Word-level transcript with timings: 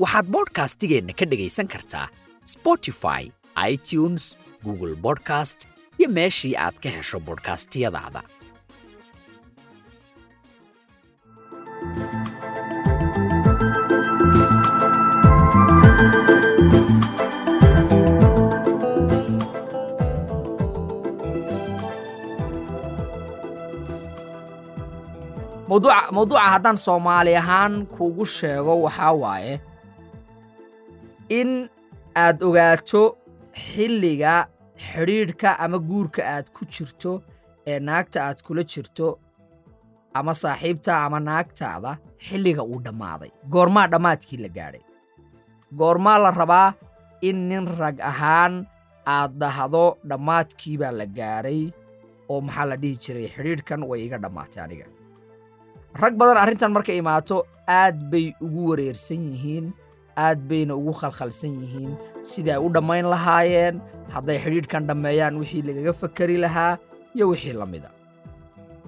waxaad 0.00 0.26
bodhkastigeenna 0.34 1.12
ka 1.18 1.24
dhegaysan 1.30 1.68
kartaa 1.74 2.06
spotify 2.54 3.22
itunes 3.72 4.24
google 4.64 4.94
bodcast 5.04 5.58
iyo 5.98 6.08
meeshii 6.18 6.54
aad 6.64 6.76
ka 6.82 6.88
hesho 6.96 7.18
bodhkastiyadaada 7.26 8.22
mawduuca 25.68 26.12
mawduuca 26.12 26.40
haddaan 26.54 26.76
soomaali 26.76 27.36
ahaan 27.36 27.86
kuugu 27.86 28.24
sheego 28.26 28.74
waxaa 28.82 29.12
waaye 29.12 29.60
in 31.38 31.50
aad 32.24 32.38
ogaato 32.48 33.02
xilliga 33.66 34.34
xidhiidhka 34.86 35.50
ama 35.64 35.78
guurka 35.88 36.22
aad 36.34 36.46
ku 36.56 36.62
jirto 36.74 37.12
ee 37.70 37.78
naagta 37.88 38.18
aad 38.28 38.38
kula 38.46 38.62
jirto 38.72 39.06
ama 40.18 40.32
saaxiibta 40.42 40.92
ama 41.06 41.18
naagtaada 41.28 41.90
xilliga 42.26 42.62
uu 42.72 42.80
dhammaaday. 42.86 43.30
Goormaa 43.52 43.86
dhammaadkii 43.92 44.38
la 44.44 44.48
gaadhay. 44.56 44.82
Goormaa 45.78 46.18
la 46.24 46.30
rabaa 46.40 46.68
in 47.28 47.38
nin 47.48 47.64
rag 47.80 47.96
ahaan 48.10 48.54
aad 49.16 49.32
dahdo 49.42 49.84
dhammaadkii 50.10 50.76
baa 50.82 50.92
la 51.00 51.06
gaadhay 51.18 51.60
oo 52.32 52.40
maxaa 52.46 52.66
la 52.70 52.76
dhihi 52.82 52.96
jiray 53.04 53.26
xidhiidhkan 53.34 53.80
way 53.90 54.00
iga 54.06 54.18
dhammaatay 54.24 54.60
aniga. 54.64 54.86
Rag 56.02 56.14
badan 56.20 56.38
arrintan 56.42 56.72
markay 56.76 56.96
imaato 57.02 57.36
aad 57.80 57.96
bay 58.12 58.26
ugu 58.44 58.60
wareersan 58.70 59.22
yihiin 59.32 59.66
aad 60.16 60.38
bayna 60.48 60.74
ugu 60.76 60.92
khalkhalsan 61.00 61.52
yihiin. 61.62 61.92
Siday 62.22 62.58
u 62.58 62.68
dhammayn 62.74 63.06
lahaayeen 63.12 63.80
hadday 64.14 64.38
xidhiidhkan 64.44 64.86
dhammeeyaan 64.88 65.34
wixii 65.40 65.62
lagaga 65.68 65.92
fakari 65.92 66.36
lahaa 66.44 66.78
iyo 67.16 67.28
wixii 67.32 67.52
la 67.60 67.66
mida. 67.66 67.90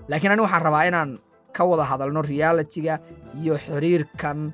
Laakiin 0.09 0.33
ani 0.33 0.43
waxaan 0.45 0.63
rabaa 0.67 0.85
inaan 0.91 1.11
ka 1.57 1.63
wada 1.65 1.85
hadalno 1.91 2.21
realitiga 2.23 2.99
iyo 3.41 3.55
xiriirkan 3.65 4.53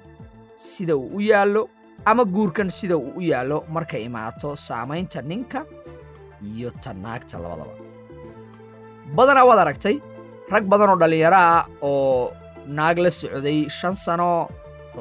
sida 0.57 0.97
uu 0.97 1.17
u 1.17 1.21
yaallo 1.21 1.63
ama 2.05 2.25
guurkan 2.25 2.71
sida 2.71 2.97
uu 2.97 3.13
u 3.19 3.21
yaallo 3.21 3.65
markay 3.75 4.03
imaato 4.09 4.57
saamaynta 4.57 5.23
ninka 5.23 5.61
iyo 6.45 6.71
ta 6.83 6.93
naagta 6.95 7.39
labadaba. 7.43 7.75
Badanaa 9.17 9.45
waad 9.48 9.61
aragtay 9.65 9.97
rag 10.53 10.65
badan 10.71 10.91
oo 10.93 10.98
dhallinyaro 11.03 11.37
ah 11.37 11.65
oo 11.83 12.31
naag 12.77 12.97
la 13.05 13.11
socday 13.11 13.59
shan 13.69 13.95
sano 14.05 14.48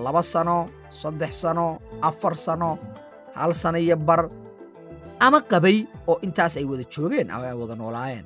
laba 0.05 0.21
sano 0.33 0.57
saddex 0.89 1.31
sano 1.41 1.79
afar 2.01 2.35
sano 2.37 2.77
hal 3.35 3.53
sano 3.53 3.77
iyo 3.77 3.95
bar. 3.97 4.29
Ama 5.19 5.41
qabay 5.43 5.83
oo 6.07 6.19
intaas 6.25 6.55
ay 6.57 6.65
wada 6.65 6.83
joogeen 6.93 7.27
ama 7.31 7.47
ay 7.51 7.57
wada 7.61 7.75
noolaayeen. 7.75 8.25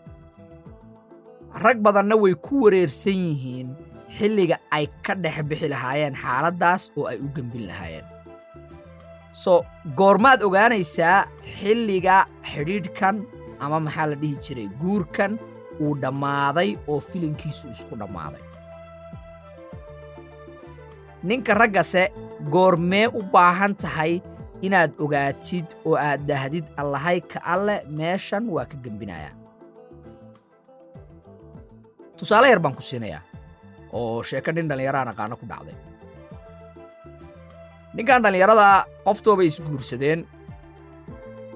Rag 1.64 1.78
badanna 1.86 2.16
way 2.18 2.34
ku 2.38 2.66
wareersan 2.66 3.14
yihiin 3.30 3.70
xilliga 4.18 4.58
ay 4.72 4.86
ka 5.06 5.14
dhex 5.18 5.42
bixi 5.50 5.68
lahaayeen 5.74 6.16
xaaladdaas 6.18 6.92
oo 6.98 7.06
ay 7.10 7.18
u 7.18 7.28
gembin 7.36 7.66
lahaayeen. 7.70 8.06
So 9.34 9.66
goormaad 9.98 10.42
ogaanaysaa 10.46 11.26
xilliga 11.58 12.26
xidhiidhkan 12.52 13.26
ama 13.60 13.80
maxaa 13.86 14.06
la 14.14 14.16
dhihi 14.22 14.36
jiray 14.46 14.68
guurkan 14.82 15.38
uu 15.82 15.94
dhammaaday 16.02 16.78
oo 16.88 17.00
filinkiisu 17.02 17.70
isku 17.74 17.96
dhammaaday 18.02 18.42
ninka 21.24 21.54
raggase 21.54 22.04
goormee 22.54 23.08
u 23.08 23.22
baahan 23.34 23.76
tahay 23.76 24.22
inaad 24.62 24.92
ogaatid 25.04 25.68
oo 25.86 25.96
aad 25.96 26.22
dhahdid 26.28 26.66
allahay 26.82 27.20
ka 27.32 27.40
alle 27.54 27.76
meeshan 27.98 28.46
waa 28.56 28.66
ka 28.72 28.78
gembinayaa 28.84 29.34
tusaale 32.18 32.48
yar 32.52 32.60
baan 32.64 32.76
ku 32.76 32.82
siinayaa 32.82 33.22
oo 33.94 34.24
sheeko 34.24 34.52
nin 34.52 34.68
dhallinyaraha 34.70 35.12
aqaano 35.14 35.36
ku 35.38 35.46
dhacday. 35.52 35.76
Ninkan 37.94 38.24
dhallinyarada 38.24 38.68
qoftoobay 39.06 39.48
isguursadeen. 39.52 40.26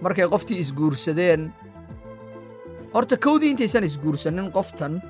Markay 0.01 0.28
qoftii 0.29 0.59
isguursadeen 0.63 1.41
horta 2.94 3.17
kowdii 3.17 3.49
intaysan 3.53 3.84
isguursanin 3.89 4.51
qoftan 4.53 5.01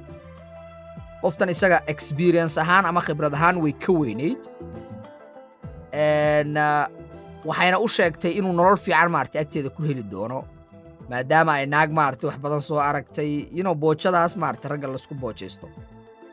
qoftan 1.22 1.50
isaga 1.56 1.78
experience 1.94 2.56
ahaan 2.64 2.86
ama 2.90 3.02
khibrad 3.08 3.34
ahaan 3.38 3.58
way 3.64 3.74
ka 3.86 3.92
weynayd 4.02 4.42
waxayna 7.50 7.78
u 7.86 7.88
sheegtay 7.96 8.32
inuu 8.40 8.54
nolol 8.60 8.78
fiican 8.86 9.10
maaragtay 9.16 9.42
agteeda 9.46 9.70
ku 9.76 9.82
heli 9.88 10.04
doono 10.14 10.40
maadaama 11.10 11.52
ay 11.60 11.66
naag 11.74 11.90
maaragtay 12.00 12.28
wax 12.30 12.38
badan 12.46 12.62
soo 12.70 12.80
aragtay 12.90 13.30
inuu 13.60 13.76
boojadaas 13.84 14.34
maaragtay 14.44 14.70
ragga 14.74 14.88
la 14.88 14.96
isku 15.02 15.16
boojaysto 15.24 15.68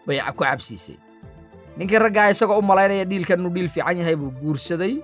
bay 0.07 0.19
ku 0.37 0.43
cabsiisay. 0.45 0.97
Ninkii 1.79 1.99
raggaa 2.07 2.29
isagoo 2.35 2.59
u 2.59 2.63
malaynaya 2.71 3.05
dhiilkan 3.11 3.39
inuu 3.41 3.53
dhiil 3.57 3.69
fiican 3.75 3.97
yahay 4.01 4.17
buu 4.17 4.31
guursaday. 4.43 4.95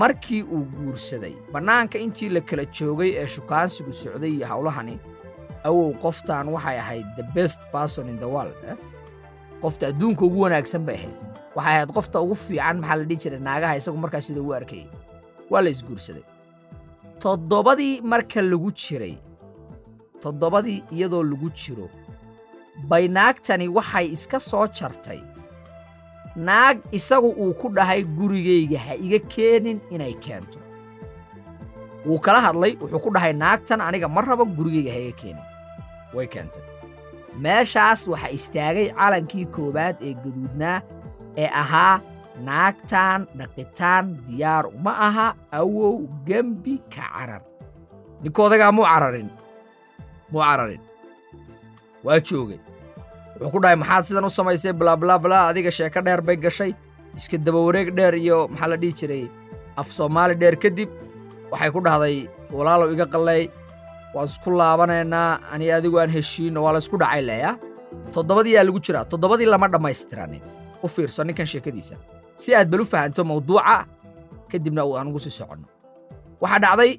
Markii 0.00 0.42
uu 0.42 0.64
guursaday 0.78 1.34
bannaanka 1.52 1.98
intii 1.98 2.28
la 2.34 2.40
kala 2.40 2.64
joogay 2.78 3.10
ee 3.20 3.26
shukaansigu 3.34 3.92
socday 3.92 4.32
iyo 4.36 4.46
howlahani 4.52 4.94
awow 5.64 5.92
qoftan 6.02 6.46
waxay 6.54 6.78
ahayd 6.84 7.06
the 7.16 7.26
best 7.36 7.60
person 7.72 8.08
in 8.08 8.18
the 8.22 8.28
world 8.34 8.54
qofta 9.62 9.84
adduunka 9.92 10.22
ugu 10.28 10.40
wanaagsan 10.44 10.82
bay 10.86 10.94
ahayd. 11.00 11.16
Waxay 11.56 11.74
ahayd 11.76 11.90
qofta 11.96 12.20
ugu 12.24 12.34
fiican 12.34 12.76
maxaa 12.80 12.96
la 13.00 13.04
dhihi 13.04 13.20
jiray? 13.22 13.40
Naagaha 13.48 13.74
isagu 13.80 13.98
markaas 14.04 14.26
sida 14.28 14.40
ugu 14.40 14.52
arkayay 14.58 14.86
waa 15.50 15.62
la 15.64 15.70
isguursaday. 15.74 16.24
Toddobadii 17.22 18.00
marka 18.12 18.42
lagu 18.42 18.70
jiray 18.82 19.14
toddobadii 20.22 20.82
iyadoo 20.94 21.22
lagu 21.32 21.48
jiro 21.60 21.86
bay 22.90 23.08
naagtani 23.08 23.66
waxay 23.68 24.06
iska 24.16 24.38
soo 24.40 24.66
jartay. 24.78 25.20
Naag 26.36 26.78
isagu 26.92 27.28
uu 27.42 27.54
ku 27.60 27.68
dhahay 27.76 28.04
gurigayga 28.18 28.78
ha 28.86 28.94
iga 28.94 29.18
keenin 29.34 29.80
inay 29.90 30.14
keento 30.24 30.58
wuu 32.06 32.18
kala 32.24 32.40
hadlay 32.46 32.72
wuxuu 32.80 33.00
ku 33.04 33.10
dhahay 33.14 33.32
naagtan 33.42 33.80
aniga 33.86 34.08
ma 34.14 34.20
rabo 34.28 34.44
gurigayga 34.56 34.92
ha 34.94 35.00
iga 35.06 35.14
keenin. 35.20 35.44
Way 36.14 36.26
keentay. 36.34 36.62
Meeshaas 37.44 38.00
waxaa 38.12 38.32
istaagay 38.38 38.86
calankii 38.98 39.46
koowaad 39.54 39.96
ee 40.06 40.14
gaduudnaa 40.22 40.78
ee 41.42 41.50
ahaa 41.62 41.94
naagtan 42.48 43.20
dhaqitaan 43.38 44.04
diyaar 44.26 44.64
uma 44.76 44.92
aha 45.08 45.26
awow 45.60 45.94
gembi 46.28 46.74
ka 46.94 47.04
carar. 47.14 47.42
Ninkoodagaa 48.22 48.72
muu 48.76 48.86
cararin? 48.90 49.28
Muu 50.30 50.42
cararin. 50.46 50.82
Waa 52.04 52.18
joogay. 52.28 52.60
Wuxuu 53.38 53.50
ku 53.54 53.58
dhahay 53.62 53.76
maxaad 53.82 54.04
sidan 54.08 54.26
u 54.28 54.30
samaysay 54.38 54.72
blaablaablaa 54.80 55.44
adiga 55.50 55.70
sheeko 55.78 56.00
dheer 56.06 56.20
bay 56.26 56.36
gashay 56.44 56.72
iska 57.18 57.36
dabawareeg 57.46 57.88
dheer 57.98 58.14
iyo 58.24 58.38
maxaa 58.52 58.70
la 58.72 58.76
dhihi 58.82 58.92
jiray 58.98 59.24
af 59.80 59.88
soomaali 59.98 60.34
dheer 60.40 60.56
kadib 60.62 60.90
waxay 61.52 61.70
ku 61.74 61.80
dhahday 61.86 62.16
walaalow 62.56 62.88
iga 62.94 63.06
qalleey 63.14 63.44
waan 64.14 64.26
isku 64.30 64.50
laabanaynaa 64.60 65.40
ani 65.52 65.66
adigu 65.76 65.96
aan 66.00 66.10
heshiinno 66.16 66.60
waa 66.64 66.72
la 66.76 66.80
isku 66.84 66.96
dhacay 67.02 67.22
leeya 67.28 67.50
toddobadiyaa 68.14 68.64
lagu 68.68 68.80
jiraa 68.86 69.04
toddobadii 69.10 69.46
lama 69.52 69.68
dhammaystiranin. 69.72 70.42
U 70.84 70.88
fiirso 70.94 71.24
ninkan 71.24 71.46
sheekadiisa. 71.52 71.96
Si 72.36 72.54
aad 72.54 72.68
bal 72.70 72.80
u 72.80 72.86
fahanto 72.86 73.24
mawduuca 73.30 73.76
kadibna 74.50 74.82
uu 74.86 74.94
aan 74.98 75.08
ugu 75.10 75.18
sii 75.24 75.34
soconno. 75.38 75.66
Waxaa 76.40 76.60
dhacday 76.64 76.90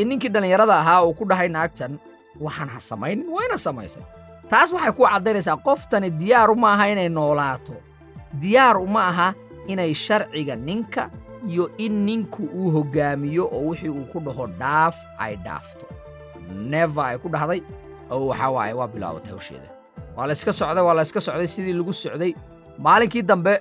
in 0.00 0.08
ninkii 0.08 0.28
dhallinyarada 0.34 0.74
ahaa 0.82 1.02
uu 1.06 1.14
ku 1.18 1.24
dhahay 1.30 1.48
naagtan 1.48 1.92
waxaan 2.44 2.68
ha 2.74 2.78
samaynin 2.90 3.28
wayna 3.36 3.56
samaysay 3.66 4.02
taas 4.50 4.72
waxay 4.74 4.92
ku 4.98 5.02
caddaynaysaa 5.06 5.56
qoftani 5.66 6.08
diyaar 6.20 6.50
uma 6.50 6.68
aha 6.74 6.84
inay 6.92 7.08
noolaato. 7.08 7.74
Diyaar 8.42 8.76
uma 8.86 9.02
aha 9.10 9.28
inay 9.72 9.94
sharciga 9.94 10.54
ninka 10.56 11.10
iyo 11.48 11.70
in 11.78 12.04
ninku 12.04 12.42
uu 12.44 12.70
hoggaamiyo 12.70 13.44
oo 13.52 13.68
wixii 13.70 13.88
uu 13.88 14.04
ku 14.12 14.20
dhaho 14.20 14.46
dhaaf 14.60 14.96
ay 15.18 15.36
dhaafto. 15.36 15.86
Neva 16.70 17.02
ay 17.14 17.18
ku 17.18 17.28
dhahday 17.28 17.60
oo 18.10 18.26
waxaa 18.30 18.50
waaye 18.50 18.72
waa 18.74 18.88
bilaabatay 18.88 19.30
hawsheeda. 19.32 19.68
Waa 20.16 20.26
la 20.26 20.32
yska 20.32 20.52
socday 20.52 20.82
waa 20.84 20.94
la 20.94 21.02
yska 21.02 21.20
socday 21.20 21.46
sidii 21.46 21.72
lagu 21.72 21.92
socday. 21.92 22.34
Maalinkii 22.78 23.22
dambe 23.22 23.60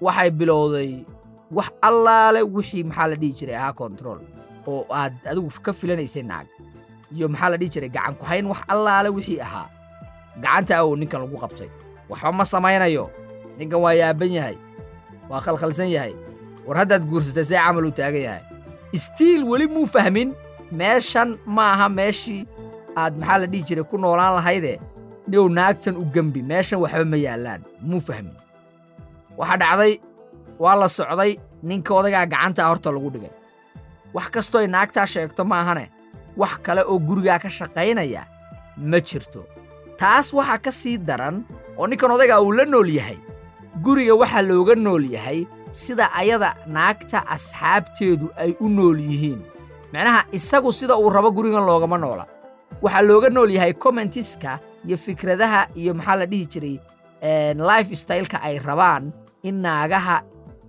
waxay 0.00 0.30
bilowday 0.30 1.04
wax 1.50 1.68
allaale 1.82 2.42
wixii 2.42 2.84
maxaa 2.84 3.06
la 3.06 3.16
dhihi 3.16 3.32
jiray 3.38 3.56
ahaa 3.56 3.72
control 3.72 4.18
oo 4.66 4.86
aad 4.90 5.14
adigu 5.30 5.50
ka 5.62 5.72
filanaysay 5.72 6.22
naag. 6.22 6.46
Iyo 7.14 7.28
maxaa 7.28 7.48
la 7.52 7.56
dhihi 7.56 7.70
jiray 7.70 7.88
gacan 7.88 8.14
ku 8.18 8.24
hayn 8.24 8.46
wax 8.50 8.58
allaale 8.68 9.08
wixii 9.08 9.40
ahaa. 9.40 9.68
Gacanta 10.42 10.76
awow 10.82 10.96
ninkan 10.96 11.20
lagu 11.22 11.36
qabtay. 11.38 11.70
Waxba 12.10 12.32
ma 12.32 12.44
samaynayo. 12.44 13.06
Ninkan 13.58 13.78
waa 13.80 13.94
yaaban 13.94 14.32
yahay 14.34 14.56
waa 15.30 15.40
khalkhalsan 15.40 15.88
yahay 15.94 16.12
war 16.66 16.76
haddaad 16.80 17.04
guursatay 17.10 17.44
see 17.50 17.58
camal 17.64 17.84
uu 17.88 17.94
taagan 18.00 18.22
yahay. 18.28 18.42
Istiil 18.96 19.42
weli 19.50 19.66
muu 19.74 19.86
fahmin 19.94 20.28
meeshan 20.80 21.28
ma 21.56 21.64
aha 21.74 21.88
meeshii 21.98 22.42
aad 23.00 23.14
maxaa 23.20 23.38
la 23.42 23.46
dhihi 23.52 23.62
jiray 23.68 23.84
ku 23.90 23.96
noolaan 24.02 24.34
lahaydee? 24.38 24.78
Niow 25.30 25.46
naagtan 25.58 25.94
u 26.02 26.04
gembi 26.14 26.40
meeshan 26.50 26.78
waxba 26.84 27.04
ma 27.12 27.18
yaallaan 27.26 27.60
muu 27.88 28.00
fahmin. 28.08 28.36
Waxaa 29.38 29.58
dhacday 29.62 29.92
waa 30.62 30.76
la 30.80 30.88
socday 30.96 31.32
ninka 31.68 31.92
odagaa 31.98 32.26
gacantaa 32.32 32.68
horta 32.70 32.90
lagu 32.96 33.10
dhigay. 33.14 33.32
Wax 34.14 34.26
kastoo 34.34 34.60
ay 34.62 34.68
naagtaa 34.74 35.06
sheegto 35.12 35.42
maahane 35.52 35.84
wax 36.40 36.52
kale 36.66 36.82
oo 36.90 36.98
gurigaa 37.08 37.38
ka 37.42 37.48
shaqaynaya 37.58 38.22
ma 38.90 38.98
jirto. 39.08 39.40
Taas 40.00 40.26
waxaa 40.38 40.58
ka 40.64 40.70
sii 40.80 40.96
daran 41.08 41.36
oo 41.78 41.86
ninkan 41.90 42.10
odaygaa 42.14 42.40
uu 42.46 42.52
la 42.58 42.64
nool 42.64 42.88
yahay 42.98 43.18
guriga 43.84 44.14
waxaa 44.22 44.42
looga 44.50 44.74
nool 44.84 45.04
yahay 45.14 45.40
sida 45.70 46.06
ayada 46.20 46.50
naagta 46.76 47.18
asxaabteedu 47.34 48.26
ay 48.42 48.50
u 48.64 48.68
nool 48.76 48.98
yihiin. 49.08 49.40
Macnaha 49.92 50.20
isagu 50.36 50.70
sida 50.72 50.94
uu 50.96 51.10
rabo 51.16 51.30
gurigan 51.36 51.64
loogama 51.68 51.98
noola. 51.98 52.24
Waxaa 52.82 53.02
looga 53.08 53.28
nool 53.30 53.50
yahay 53.56 53.72
commentiska 53.84 54.58
iyo 54.86 54.96
fikradaha 54.96 55.60
iyo 55.80 55.92
maxaa 55.94 56.16
la 56.20 56.26
dhihi 56.30 56.46
jiray 56.52 56.76
life 57.70 57.90
styleka 58.02 58.38
ay 58.42 58.58
rabaan 58.58 59.12
in 59.42 59.56
naagaha 59.64 60.16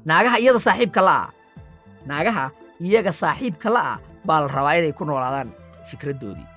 naagaha 0.06 0.38
iyada 0.40 0.60
saaxiibka 0.60 1.02
la'ah 1.08 1.28
naagaha 2.10 2.46
iyaga 2.82 3.12
saaxiibka 3.22 3.70
la'ah 3.76 3.98
baa 4.28 4.40
la 4.44 4.48
rabaa 4.48 4.76
inay 4.80 4.94
ku 4.94 5.04
noolaadaan 5.06 5.50
fikraddoodii. 5.90 6.48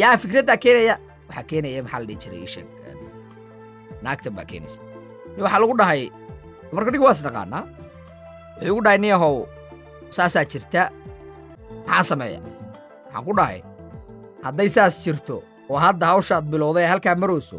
Yaa 0.00 0.16
fikraddaa 0.22 0.56
keenaya? 0.62 0.94
Waxaa 1.28 1.44
keenaya 1.50 1.82
maxaa 1.84 2.00
la 2.02 2.06
dhihi 2.08 2.18
jiray 2.22 2.64
naagtan 4.04 4.32
baa 4.36 4.44
keenaysa 4.50 4.80
waxaa 5.42 5.60
lagu 5.62 5.74
dhahay 5.80 6.02
marka 6.74 6.90
dhig 6.92 7.02
waa 7.06 7.14
is 7.16 7.22
dhaqaanaa 7.26 7.62
wuxuu 8.58 8.68
igu 8.72 8.80
dhahay 8.84 8.98
niyahow 9.04 9.34
saasaa 10.16 10.44
jirta 10.52 10.82
maxaan 11.86 12.04
sameeya? 12.10 12.40
Waxaan 13.06 13.24
ku 13.26 13.32
dhahay 13.38 13.58
hadday 14.44 14.68
saas 14.76 14.94
jirto 15.04 15.36
oo 15.70 15.78
hadda 15.84 16.06
hawshaad 16.12 16.44
bilowday 16.52 16.84
ee 16.86 16.90
halkaa 16.92 17.14
marayso 17.22 17.58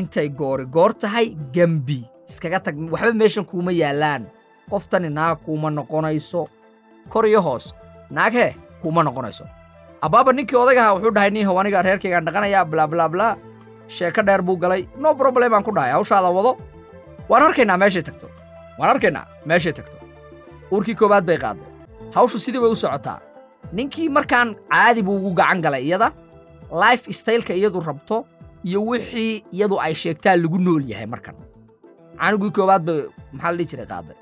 intay 0.00 0.28
goori 0.40 0.64
goor 0.76 0.92
tahay 1.02 1.26
gembi 1.54 2.00
iskaga 2.28 2.58
tag 2.66 2.76
waxba 2.92 3.12
meeshan 3.20 3.44
kuuma 3.50 3.72
yaallaan 3.82 4.22
qoftani 4.70 5.08
naag 5.18 5.36
kuuma 5.46 5.68
noqonayso 5.78 6.42
kor 7.12 7.24
iyo 7.30 7.40
hoos 7.46 7.64
naag 8.16 8.32
hee 8.38 8.52
kuuma 8.82 9.00
noqonayso. 9.06 9.44
Abbaaba 10.06 10.30
ninkii 10.36 10.58
odagaha 10.62 10.88
wuxuu 10.98 11.12
dhahay 11.16 11.30
niihow 11.34 11.56
aniga 11.60 11.82
reerkaygaan 11.86 12.24
dhaqanayaa 12.28 12.64
blaablaablaa 12.70 13.32
sheeko 13.96 14.22
dheer 14.26 14.42
buu 14.46 14.56
galay 14.62 14.82
no 15.02 15.14
problem 15.20 15.54
aan 15.54 15.64
ku 15.66 15.72
dhahay 15.76 15.92
hawshaada 15.96 16.28
wado 16.36 16.52
waan 17.28 17.42
arkaynaa 17.48 17.76
meeshay 17.82 18.02
tagto. 18.08 18.26
Waan 18.78 18.90
arkaynaa 18.94 19.24
meeshay 19.50 19.72
tagto. 19.78 19.96
Uurkii 20.72 20.94
koowaad 21.00 21.24
bay 21.28 21.38
qaadday 21.44 21.68
hawshu 22.14 22.38
sidii 22.44 22.60
bay 22.62 22.70
u 22.70 22.76
socotaa. 22.76 23.18
Ninkii 23.72 24.08
markaan 24.08 24.48
caadi 24.70 25.02
buu 25.02 25.16
ugu 25.18 25.30
gacan 25.40 25.60
galay 25.62 25.82
iyada. 25.88 26.12
Life 26.82 27.12
styleka 27.12 27.54
iyadu 27.54 27.80
rabto 27.80 28.24
iyo 28.64 28.80
wixii 28.86 29.44
iyadu 29.52 29.80
ay 29.80 29.94
sheegtaa 29.94 30.36
lagu 30.36 30.58
nool 30.58 30.82
yahay 30.90 31.06
markan. 31.06 31.34
Canugii 32.20 32.50
koowaad 32.56 32.82
bay 32.86 32.98
maxaa 33.32 33.50
la 33.52 33.56
dhihi 33.58 33.68
jiray 33.70 33.86
qaadday 33.92 34.16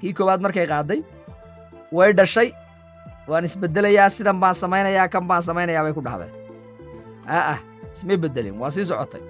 kii 0.00 0.12
koowaad 0.18 0.40
markay 0.44 0.66
qaadday 0.72 1.00
way 1.92 2.12
dhashay 2.18 2.48
waan 3.30 3.44
isbeddelayaa 3.48 4.10
sidan 4.16 4.38
baan 4.42 4.54
samaynayaa 4.62 5.08
kan 5.12 5.24
baan 5.28 5.42
samaynayaa 5.48 5.82
bay 5.86 5.92
ku 5.98 6.02
dhahday 6.06 6.30
aa'ah 7.36 7.58
ismay 7.94 8.16
beddelin 8.22 8.56
waa 8.60 8.70
sii 8.74 8.84
socotay. 8.90 9.22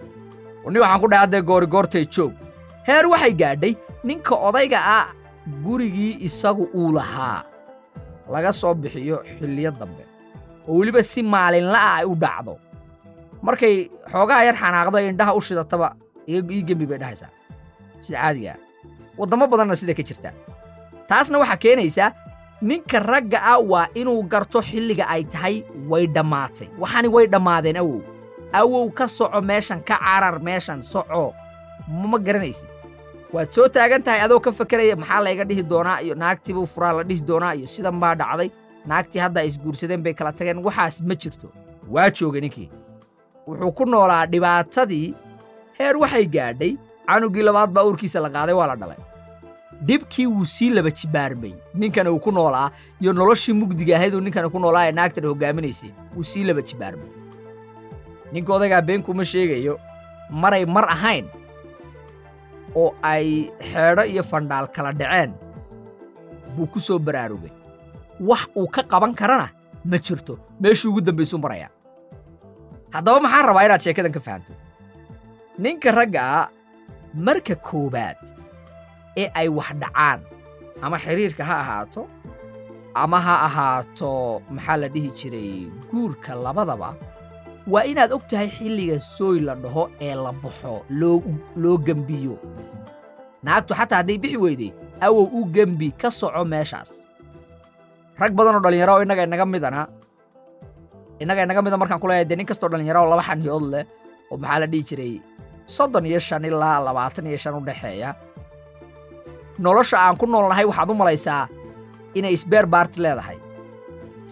Ni 0.72 0.78
waxaan 0.82 1.00
ku 1.02 1.08
dhahay 1.10 1.22
haddee 1.24 1.42
goori 1.50 1.66
goortay 1.66 2.04
joog 2.14 2.32
heer 2.88 3.04
waxay 3.12 3.32
gaadhay 3.40 3.72
ninka 4.08 4.34
odayga 4.48 4.80
ah 4.98 5.06
gurigii 5.64 6.18
isagu 6.26 6.64
uu 6.74 6.92
lahaa. 6.96 7.44
Laga 8.32 8.52
soo 8.52 8.74
bixiyo 8.74 9.16
xilliyo 9.38 9.70
dambe 9.80 10.04
oo 10.68 10.74
weliba 10.78 11.02
si 11.02 11.20
maalinla'a 11.22 11.90
ay 12.00 12.04
u 12.04 12.14
dhacdo. 12.22 12.54
Markay 13.42 13.74
xoogaa 14.12 14.42
yar 14.46 14.56
xanaaqdo 14.60 14.98
indhaha 15.10 15.32
u 15.36 15.40
shidataba 15.40 15.88
ii 16.28 16.62
gembi 16.68 16.86
bay 16.90 16.98
dhahaysaa. 17.02 17.30
Sida 18.04 18.18
caadiga 18.22 18.52
ah. 18.54 18.60
Waddamo 19.18 19.44
badanna 19.50 19.76
sida 19.80 19.94
ka 19.98 20.02
jirta. 20.08 20.30
Taasna 21.08 21.38
waxaa 21.42 21.56
keenaysaa 21.62 22.10
ninka 22.68 22.98
ragga 23.10 23.38
ah 23.52 23.58
waa 23.70 23.88
inuu 24.00 24.22
garto 24.32 24.58
xilliga 24.68 25.04
ay 25.08 25.22
tahay 25.32 25.64
way 25.90 26.04
dhammaatay. 26.06 26.68
Waxaani 26.80 27.08
way 27.14 27.24
dhammaadeen 27.32 27.76
awow. 27.82 28.00
Awow 28.60 28.84
ka 28.98 29.04
soco 29.08 29.40
meeshan 29.40 29.80
ka 29.88 29.96
carar 30.04 30.36
meeshan 30.46 30.80
soco. 30.92 31.32
Ma 31.88 32.18
garanaysid 32.26 32.68
waad 33.32 33.50
soo 33.54 33.68
taagan 33.68 34.02
tahay 34.02 34.20
adoo 34.26 34.40
ka 34.40 34.50
fakeraya 34.52 34.96
maxaa 34.96 35.20
layga 35.26 35.44
dhihi 35.44 35.62
doonaa? 35.72 36.00
Iyo 36.04 36.14
naagtiibuu 36.14 36.66
furaa 36.66 36.92
la 36.98 37.02
dhihi 37.08 37.20
doonaa 37.30 37.54
iyo 37.54 37.66
sidan 37.66 38.00
baa 38.00 38.14
dhacday. 38.14 38.50
Naagtii 38.86 39.20
hadda 39.24 39.40
ay 39.40 39.48
isguursadeen 39.48 40.02
bay 40.02 40.14
kala 40.14 40.32
tageen. 40.32 40.58
Waxaas 40.64 41.02
ma 41.02 41.14
jirto. 41.14 41.48
Waa 41.90 42.10
joogay 42.10 42.40
ninkii. 42.40 42.68
Wuxuu 43.46 43.72
ku 43.72 43.84
noolaa 43.86 44.26
dhibaatadii 44.26 45.14
heer 45.78 45.96
waxay 45.96 46.26
gaadhay. 46.26 46.72
Canugii 47.08 47.42
labaad 47.42 47.70
baa 47.72 47.84
uurkiisa 47.84 48.20
la 48.20 48.30
qaaday 48.30 48.54
waa 48.54 48.66
la 48.66 48.76
dhalay. 48.76 48.98
Dhibkii 49.88 50.26
wuu 50.26 50.44
sii 50.44 50.70
laba 50.70 50.90
jibaarmay. 50.90 51.54
Ninkana 51.74 52.10
uu 52.12 52.18
ku 52.20 52.32
noolaa 52.32 52.70
iyo 53.00 53.12
noloshii 53.12 53.52
mugdiga 53.54 53.96
ahayduu 53.96 54.20
ninkana 54.20 54.48
ku 54.48 54.58
noolaa 54.58 54.86
ee 54.88 54.92
naagtan 54.92 55.24
hoggaaminaysay 55.26 55.90
wuu 56.16 56.24
sii 56.24 56.44
laba 56.44 56.62
jibaarmay. 56.62 57.08
Ninka 58.32 58.52
odaygaa 58.54 58.80
beenkuuma 58.82 59.24
sheegayo 59.24 59.78
maray 60.30 60.64
mar 60.66 60.84
ahayn 60.88 61.26
oo 62.80 62.88
ay 63.12 63.26
xeedho 63.70 64.02
iyo 64.12 64.22
fandhaal 64.30 64.66
kala 64.74 64.92
dhaceen. 65.00 65.30
Buu 66.54 66.66
ku 66.72 66.78
soo 66.86 66.98
baraarugay. 67.06 67.52
Wax 68.28 68.42
uu 68.58 68.68
ka 68.74 68.82
qaban 68.90 69.12
karana 69.20 69.48
ma 69.90 69.96
jirto. 70.06 70.34
Meeshuu 70.60 70.90
ugu 70.90 71.00
dambaysuu 71.06 71.38
marayaa. 71.44 71.70
Haddaba 72.94 73.18
maxaan 73.24 73.46
rabaa 73.48 73.64
inaad 73.66 73.82
sheekadan 73.84 74.12
ka 74.16 74.20
fahanto? 74.26 74.52
Ninka 75.62 75.90
raggaa 75.98 76.48
marka 77.26 77.54
koowaad 77.66 78.20
ee 79.20 79.28
ay 79.40 79.48
wax 79.58 79.70
dhacaan 79.82 80.20
ama 80.84 80.96
xidhiirka 81.04 81.42
ha 81.48 81.54
ahaato 81.62 82.02
ama 83.02 83.18
ha 83.26 83.34
ahaato 83.48 84.10
maxaa 84.54 84.76
la 84.82 84.88
dhihi 84.94 85.10
jiray 85.18 85.50
guurka 85.90 86.32
labadaba 86.44 86.88
waa 87.72 87.84
inaad 87.90 88.12
og 88.16 88.24
tahay 88.30 88.48
xilliga 88.56 88.96
sooy 89.16 89.38
la 89.46 89.54
dhaho 89.64 89.82
ee 90.06 90.14
la 90.24 90.32
baxo 90.42 90.74
loo 91.62 91.76
gembiyo 91.86 92.34
naagtu 93.46 93.72
xataa 93.78 93.98
hadday 94.00 94.18
bixi 94.22 94.38
weyday 94.44 94.70
awow 95.06 95.24
u 95.38 95.40
gembi 95.56 95.88
ka 96.00 96.08
soco 96.10 96.42
meeshaas. 96.52 96.90
Rag 98.20 98.32
badanoo 98.38 98.60
dhallinyaro 98.64 98.92
oo 98.96 99.02
innaga 99.04 99.22
inaga 99.28 99.46
midana 99.46 99.82
innaga 101.22 101.42
inaga 101.46 101.62
mida 101.64 101.76
markaan 101.80 102.00
ku 102.02 102.06
leeyahay 102.10 102.26
dee 102.28 102.36
nin 102.38 102.46
kastoo 102.50 102.68
dhallinyaro 102.72 103.00
oo 103.04 103.10
laba 103.12 103.22
xaniyood 103.28 103.64
leh 103.72 103.84
oo 104.30 104.36
maxaa 104.42 104.60
la 104.62 104.66
dhihi 104.72 104.82
jiray 104.88 105.12
soddon 105.74 106.06
iyo 106.10 106.18
shan 106.28 106.44
ilaa 106.48 106.78
labaatan 106.86 107.26
iyo 107.30 107.38
shan 107.42 107.54
u 107.54 107.60
dhexeeya 107.68 108.10
nolosha 109.64 109.96
aan 110.04 110.16
ku 110.20 110.26
noolnahay 110.26 110.64
waxaad 110.70 110.90
u 110.90 110.94
malaysaa 111.02 111.42
inay 112.18 112.34
sbeer 112.42 112.66
baarti 112.66 112.98
leedahay 113.04 113.38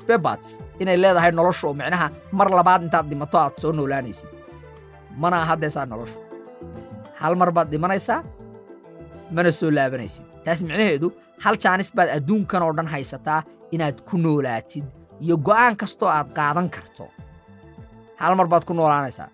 sberbats 0.00 0.49
inay 0.83 0.97
leedahay 1.03 1.33
noloshu 1.38 1.65
oo 1.69 1.75
micnaha 1.81 2.07
mar 2.38 2.49
labaad 2.59 2.81
intaad 2.87 3.07
dhimato 3.11 3.37
aad 3.43 3.55
soo 3.62 3.73
noolaanaysid. 3.79 4.29
Mana 5.23 5.37
ahaddeesaa 5.45 5.87
noloshu. 5.93 6.19
Hal 7.21 7.35
mar 7.41 7.50
baad 7.57 7.69
dhimanaysaa 7.73 8.21
mana 9.35 9.50
soo 9.61 9.71
laabanaysid. 9.76 10.25
Taas 10.45 10.61
micnaheedu 10.67 11.09
hal 11.45 11.55
jaanis 11.65 11.91
baad 11.97 12.09
adduunkan 12.17 12.62
oo 12.67 12.73
dhan 12.79 12.88
haysataa 12.95 13.41
inaad 13.75 13.97
ku 14.09 14.15
noolaatid 14.25 14.85
iyo 15.25 15.37
go'aan 15.47 15.75
kastoo 15.81 16.09
aad 16.17 16.29
qaadan 16.38 16.69
karto. 16.75 17.05
Hal 18.21 18.33
mar 18.38 18.47
baad 18.53 18.65
ku 18.69 18.73
noolaanaysaa. 18.79 19.29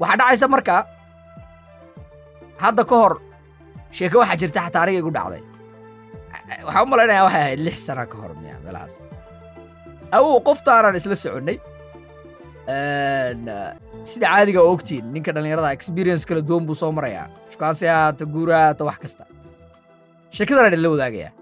Waxaa 0.00 0.16
dhacaysa 0.20 0.46
marka 0.54 0.74
hadda 2.62 2.82
ka 2.90 2.96
hor 3.02 3.14
sheeke 3.96 4.16
waxaa 4.20 4.36
jirta 4.40 4.60
xataa 4.66 4.82
aniga 4.84 4.98
igu 5.02 5.12
dhacday. 5.16 5.42
Waxaan 6.66 6.84
u 6.86 6.90
malaynayaa 6.92 7.24
waxay 7.26 7.42
ahayd 7.42 7.60
lix 7.66 7.76
sana 7.86 8.02
ka 8.10 8.16
hor 8.20 8.32
miya 8.42 8.56
meelahaas 8.64 8.94
awow 10.16 10.40
qoftaanaan 10.48 10.96
isla 11.00 11.16
soconnay. 11.24 11.56
Sida 14.10 14.26
caadiga 14.32 14.60
oo 14.62 14.72
ogtiin 14.76 15.04
ninka 15.14 15.32
dhallinyarada 15.34 15.72
experience 15.76 16.24
kala 16.28 16.40
duwan 16.48 16.64
buu 16.66 16.74
soo 16.74 16.92
marayaa. 16.92 17.26
Shukaansi 17.52 17.86
haata 17.86 18.24
guura 18.34 18.58
haata 18.64 18.84
wax 18.88 18.98
kasta. 19.04 19.24
Sheekadanaan 20.36 20.72
idinla 20.72 20.90
wadaagayaa. 20.94 21.32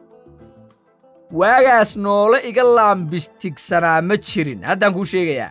Waagaas 1.41 1.91
noole 1.97 2.39
iga 2.49 2.63
laambistigsanaa 2.77 4.01
ma 4.09 4.17
jirin 4.17 4.63
haddaan 4.69 4.95
kuu 4.95 5.05
sheegayaa. 5.13 5.51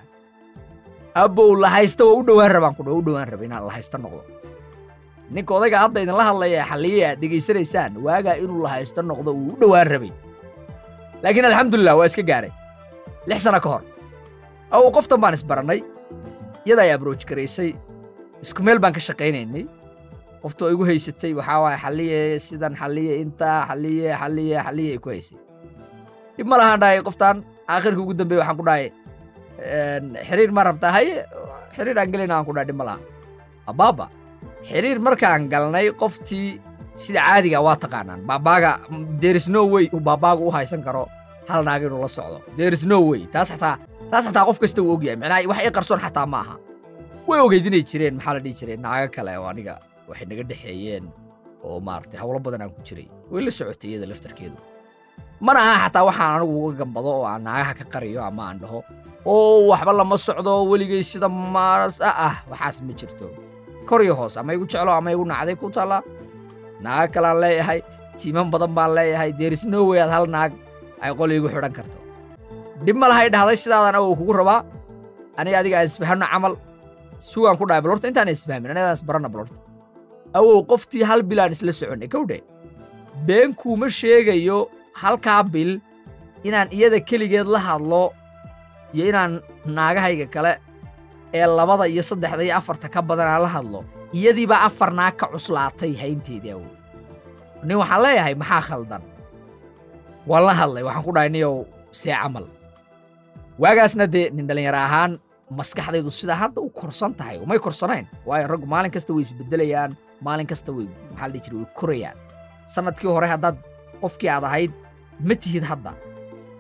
Abbow 1.24 1.56
lahaysta 1.64 2.04
waa 2.08 2.18
u 2.20 2.24
dhowaan 2.28 2.52
rabaan 2.56 2.76
kudha 2.78 2.92
u 2.92 3.02
dhowaan 3.06 3.28
raba 3.32 3.44
inaan 3.48 3.66
lahaysta 3.68 3.98
noqdo. 3.98 4.22
Ninka 5.36 5.52
odayga 5.58 5.78
hadda 5.84 6.00
idinla 6.04 6.24
hadlaya 6.30 6.64
ee 6.64 7.06
aad 7.10 7.20
dhegaysanaysaan 7.22 7.92
waagaa 8.06 8.36
inuu 8.44 8.62
la 8.64 8.70
haysto 8.76 9.02
noqdo 9.02 9.32
uu 9.32 9.54
u 9.54 9.58
dhowaan 9.62 9.88
rabay. 9.94 10.12
Laakiin 11.24 11.46
alxamdulilah 11.50 11.96
waa 12.00 12.06
iska 12.12 12.24
gaaray 12.32 12.52
lix 13.30 13.40
sano 13.46 13.60
ka 13.66 13.70
hor 13.74 13.84
aw 14.76 14.84
qoftan 14.96 15.20
baan 15.24 15.34
isbarannay 15.38 15.80
iyada 16.66 16.82
ay 16.86 16.92
abrooj 16.98 17.22
garaysay 17.30 17.70
isku 18.44 18.62
meel 18.66 18.80
baan 18.84 18.94
ka 18.98 19.02
shaqaynaynay 19.08 19.64
qofta 20.44 20.70
igu 20.74 20.84
haysatay 20.90 21.32
waxaa 21.40 21.60
waaye 21.64 21.78
xalliye 21.84 22.20
sidan 22.48 22.74
xalliye 22.82 23.14
intaa 23.24 23.60
xalliye 23.70 24.10
xalliye 24.22 24.58
xalliye 24.66 24.92
ay 24.96 25.00
ku 25.04 25.10
haysay 25.14 25.38
dhib 26.38 26.48
ma 26.52 26.56
lahaan 26.62 26.80
dhahay 26.82 27.00
qoftan 27.08 27.36
aakhirka 27.74 28.00
ugu 28.04 28.14
dambeeye 28.20 28.40
waxaan 28.42 28.58
ku 28.60 28.66
dhahay 28.70 28.86
xiriir 30.28 30.52
ma 30.58 30.62
rabtaa 30.68 30.92
haye 30.98 31.16
xiriir 31.76 31.98
aan 32.00 32.10
gelayna 32.14 32.34
aan 32.38 32.46
ku 32.48 32.54
dhahay 32.54 32.68
dhib 32.70 32.78
ma 32.82 32.86
laha 32.90 33.00
abaaba 33.72 34.06
xiriir 34.70 35.00
markaan 35.00 35.50
galnay 35.54 35.90
qoftii 36.02 36.60
sida 37.04 37.20
caadiga 37.28 37.60
waa 37.66 37.76
taqaanaan 37.84 38.22
baabaaga 38.30 38.72
deris 39.22 39.48
no 39.54 39.62
way. 39.74 39.86
uu 39.96 40.00
baabaaga 40.10 40.42
u 40.48 40.52
haysan 40.56 40.82
karo 40.86 41.08
hal 41.50 41.62
naag 41.68 41.82
inuu 41.88 42.02
la 42.06 42.10
socdo. 42.18 42.38
Deris 42.58 42.84
no 42.92 42.98
way. 43.10 43.22
Taas 43.34 43.50
xataa 43.54 43.76
taas 44.12 44.24
xataa 44.28 44.46
qof 44.50 44.58
kasta 44.64 44.80
uu 44.82 44.94
ogyahay. 44.96 45.18
Macnaha 45.22 45.48
wax 45.52 45.60
ii 45.68 45.74
qarsoon 45.78 46.00
xataa 46.06 46.26
ma 46.34 46.40
aha. 46.44 46.56
Way 47.28 47.40
ogeyd 47.46 47.66
inay 47.70 47.84
jireen 47.90 48.16
maxaa 48.18 48.34
la 48.38 48.40
dhihi 48.44 48.56
jiray 48.60 48.78
naago 48.86 49.08
kale 49.16 49.32
oo 49.42 49.48
aniga 49.52 49.74
waxay 50.10 50.26
naga 50.30 50.44
dhexeeyeen 50.50 51.06
oo 51.66 51.78
maaragtay 51.88 52.20
howlo 52.22 52.40
badan 52.46 52.62
aan 52.64 52.72
ku 52.76 52.82
jiray. 52.88 53.08
Way 53.32 53.42
la 53.46 53.52
socotay 53.58 53.90
iyada 53.92 54.08
laftarkeedu. 54.12 54.58
Mana 55.46 55.60
aha 55.72 55.78
xataa 55.86 56.04
waxaan 56.10 56.32
anigu 56.38 56.54
uga 56.66 56.74
gambado 56.82 57.10
oo 57.20 57.26
aan 57.32 57.42
naagaha 57.48 57.74
ka 57.80 57.86
qariyo 57.94 58.22
ama 58.30 58.44
aan 58.50 58.58
dhaho 58.64 58.80
oo 59.26 59.68
waxba 59.72 59.92
lama 60.00 60.16
socdo 60.28 60.52
weligay 60.72 61.02
sida 61.12 61.30
maas 61.56 61.96
ah 62.02 62.36
waxaas 62.52 62.78
ma 62.86 62.94
jirto. 63.00 63.28
Kor 63.90 64.02
iyo 64.06 64.14
hoos 64.20 64.34
ama 64.38 64.54
igu 64.56 64.66
jeclo 64.72 64.92
ama 65.00 65.10
igu 65.14 65.26
nacday 65.32 65.56
ku 65.62 65.68
taallaa 65.76 66.02
naago 66.84 67.10
kalaan 67.14 67.38
leeyahay 67.44 67.80
tiiman 68.20 68.48
badan 68.54 68.72
baan 68.78 68.92
leeyahay. 68.98 69.30
Deris 69.40 69.64
norway 69.72 70.00
aad 70.04 70.12
hal 70.16 70.26
naag 70.36 70.52
ay 71.04 71.12
qol 71.20 71.32
igu 71.38 71.48
xidhan 71.54 71.74
karto. 71.78 71.98
Dhib 72.86 72.96
ma 73.02 73.08
lahay 73.12 73.28
dhahday 73.34 73.58
sidaadan 73.64 73.96
awow 74.00 74.14
kugu 74.20 74.34
rabaa. 74.42 74.60
Aniga 75.40 75.58
adiga 75.62 75.78
aan 75.80 75.88
isfahanno 75.92 76.26
camal. 76.34 76.54
Sugaan 77.20 77.58
ku 77.60 77.66
dhahay 77.70 77.82
balorta 77.86 78.08
intaan 78.12 78.30
isfahmin 78.36 78.72
aniga 78.72 78.88
aan 78.92 78.98
isbaranna 79.00 79.30
balorta 79.34 79.56
awow 80.38 80.60
qoftii 80.72 81.04
hal 81.10 81.22
bilaan 81.30 81.52
isla 81.56 81.72
soconnay 81.72 82.10
kowdhe 82.12 82.38
been 83.28 83.52
kuuma 83.56 83.88
sheegayo 84.00 84.58
halkaa 85.02 85.44
bil 85.54 85.72
inaan 86.48 86.68
iyada 86.76 87.00
keligeed 87.10 87.48
la 87.48 87.60
hadlo 87.68 88.04
iyo 88.94 89.04
inaan 89.12 89.32
naagahayga 89.78 90.28
kale 90.36 90.52
ee 91.34 91.48
labada 91.58 91.88
iyo 91.88 92.04
saddexda 92.10 92.44
iyo 92.48 92.56
afarta 92.60 92.88
ka 92.94 93.00
badan 93.02 93.28
aan 93.34 93.42
la 93.48 93.52
hadlo. 93.56 93.80
Iyadiibaa 94.18 94.62
afar 94.68 94.92
naag 95.00 95.16
ka 95.20 95.26
cuslaatay 95.34 95.92
haynteedii 96.02 96.52
awow. 96.56 96.68
Nin 97.68 97.78
waxaan 97.82 98.02
leeyahay 98.04 98.36
maxaa 98.42 98.62
khaldan 98.70 99.02
waan 100.30 100.44
la 100.48 100.54
hadlay 100.60 100.84
waxaan 100.88 101.04
ku 101.06 101.12
dhahay 101.16 101.30
niyow 101.30 101.56
see 101.92 102.12
camal. 102.14 102.46
Waagaasna 103.62 104.06
dee 104.14 104.30
nin 104.36 104.48
dhallinyaro 104.48 104.78
ahaan 104.88 105.12
maskaxdaydu 105.58 106.10
sidaa 106.20 106.36
hadda 106.42 106.60
u 106.62 106.70
korsan 106.70 107.14
tahay 107.20 107.38
umay 107.44 107.60
korsanayn? 107.60 108.06
Waayo 108.28 108.48
raggu 108.52 108.66
maalin 108.74 108.92
kasta 108.92 109.14
way 109.14 109.22
isbeddelayaan 109.26 109.92
maalin 110.26 110.48
kasta 110.52 110.72
way 110.76 110.88
maxaa 111.12 111.28
la 111.28 111.34
dhihi 111.34 111.44
jiray 111.46 111.58
way 111.62 111.70
korayaan. 111.80 112.18
Sannadkii 112.74 113.10
hore 113.16 113.28
haddaad 113.34 113.58
qofkii 114.02 114.30
aad 114.30 114.44
ahayd 114.50 114.72
ma 115.28 115.36
tihid 115.36 115.64
hadda. 115.70 115.92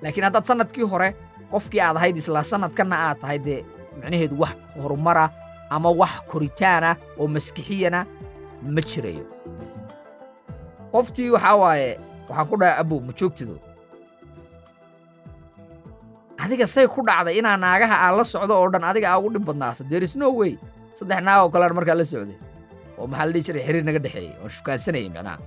Laakiin 0.01 0.23
haddaad 0.27 0.45
sannadkii 0.49 0.85
hore 0.91 1.09
qofkii 1.51 1.81
aad 1.81 1.97
ahayd 1.99 2.17
isla 2.21 2.43
sannadkanna 2.51 2.95
aad 3.09 3.17
tahay 3.21 3.39
dee 3.45 3.59
micnaheedu 3.97 4.35
wax 4.39 4.55
horumara 4.81 5.25
ama 5.69 5.89
wax 6.01 6.13
koritaana 6.31 6.95
oo 7.19 7.27
maskixiyana 7.27 8.05
ma 8.73 8.81
jirayo 8.89 9.25
qoftii 10.93 11.29
waxaa 11.35 11.55
waaye 11.61 11.89
waxaan 12.29 12.47
ku 12.49 12.55
dhahay 12.61 12.75
abow 12.81 12.99
ma 13.07 13.11
joogtido 13.19 13.55
adiga 16.43 16.67
say 16.73 16.85
ku 16.93 17.01
dhacday 17.07 17.35
inaa 17.41 17.57
naagaha 17.65 17.95
aan 18.05 18.13
la 18.19 18.23
socdo 18.33 18.53
oo 18.61 18.67
dhan 18.73 18.83
adiga 18.91 19.07
aa 19.13 19.19
ugu 19.21 19.29
dhib 19.35 19.45
badnaato 19.49 19.81
deris 19.91 20.13
no 20.21 20.27
way. 20.39 20.53
Saddex 20.97 21.19
naag 21.27 21.39
oo 21.43 21.49
kalean 21.53 21.73
markaa 21.77 21.95
la 22.01 22.05
socday. 22.11 22.37
Oo 22.99 23.05
maxaa 23.11 23.25
la 23.27 23.31
dhihi 23.33 23.43
jiray 23.47 23.63
xiriir 23.67 23.83
naga 23.89 23.99
dhexeeyey 24.05 24.31
oon 24.41 24.51
shukaansanayay 24.57 25.09
micnaha 25.15 25.37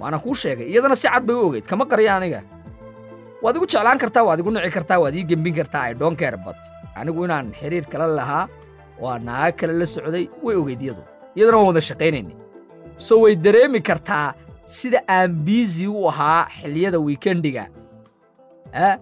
waana 0.00 0.18
kuu 0.24 0.34
sheegay 0.42 0.66
iyadana 0.72 0.96
si 1.02 1.06
cad 1.12 1.24
bay 1.28 1.36
u 1.36 1.42
ogeyd 1.48 1.66
kama 1.70 1.84
qariya 1.90 2.12
aniga. 2.18 2.40
Waad 3.42 3.54
igu 3.58 3.66
jeclaan 3.72 3.98
kartaa 4.02 4.22
waad 4.28 4.38
igu 4.42 4.50
nici 4.54 4.70
kartaa 4.78 4.98
waad 5.02 5.14
ii 5.18 5.24
gembin 5.30 5.54
kartaa 5.60 5.84
don't 6.00 6.16
care 6.22 6.38
but 6.46 6.60
anigu 7.00 7.20
inaan 7.26 7.46
xiriir 7.60 7.84
kale 7.92 8.06
lahaa 8.18 8.44
waa 9.02 9.18
naaga 9.28 9.52
kale 9.60 9.72
la 9.80 9.86
socday 9.94 10.24
way 10.44 10.56
ogeyd 10.62 10.80
iyadu. 10.86 11.02
Iyadana 11.36 11.56
waan 11.58 11.68
wada 11.72 11.82
shaqaynaynay 11.90 12.36
so 13.06 13.14
way 13.24 13.32
dareemi 13.46 13.80
kartaa 13.90 14.26
sida 14.66 15.00
aan 15.08 15.30
biisi 15.46 15.86
u 15.88 16.08
ahaa 16.10 16.46
xilliyada 16.58 16.98
wiikendiga 17.06 17.64
eh? 18.74 18.94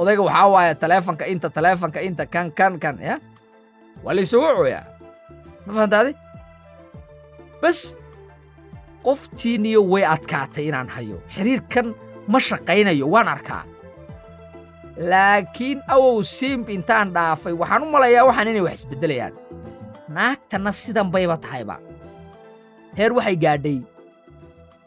Odayga 0.00 0.22
waxaa 0.24 0.48
waaye 0.54 0.74
taleefanka 0.74 1.24
inta 1.32 1.48
taleefanka 1.56 2.00
inta 2.08 2.24
kan 2.26 2.48
kan 2.58 2.74
kan 2.82 2.96
ya 3.08 3.16
waa 4.04 4.14
la 4.16 4.20
isugu 4.24 4.48
cooyaa 4.58 4.84
ma 5.66 5.70
fahantaade 5.76 6.12
bas 7.62 7.78
qoftiiniyo 9.04 9.80
way 9.92 10.04
adkaatay 10.14 10.64
inaan 10.68 10.88
hayo. 10.94 11.16
Xiriirkan 11.34 11.86
ma 12.32 12.38
shaqaynayo 12.40 13.06
waan 13.14 13.28
arkaa. 13.32 13.64
Laakiin 15.10 15.80
awow 15.88 16.20
simb 16.22 16.68
intaan 16.68 17.08
dhaafay 17.14 17.52
waxaan 17.60 17.82
u 17.84 17.88
malayaa 17.94 18.24
waxaan 18.28 18.48
inay 18.52 18.60
wax 18.66 18.74
isbeddelayaan. 18.84 19.32
Naagtanna 20.16 20.72
sidan 20.72 21.08
bayba 21.14 21.36
tahayba. 21.44 21.76
Heer 22.96 23.12
waxay 23.16 23.36
gaadhay 23.44 23.78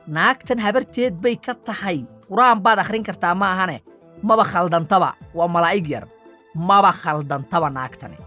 naagtan 0.08 0.60
habarteed 0.60 1.14
bay 1.24 1.36
ka 1.36 1.54
tahay. 1.68 2.06
Qur'aan 2.30 2.60
baad 2.66 2.80
akhrin 2.84 3.04
kartaa 3.04 3.34
ma 3.36 3.48
ahane? 3.54 3.78
Maba 4.24 4.44
khaldantaba. 4.44 5.10
Waa 5.38 5.48
malaa'ig 5.56 5.88
yar. 5.94 6.06
Maba 6.56 6.92
khaldantaba 6.92 7.68
naagtani. 7.78 8.18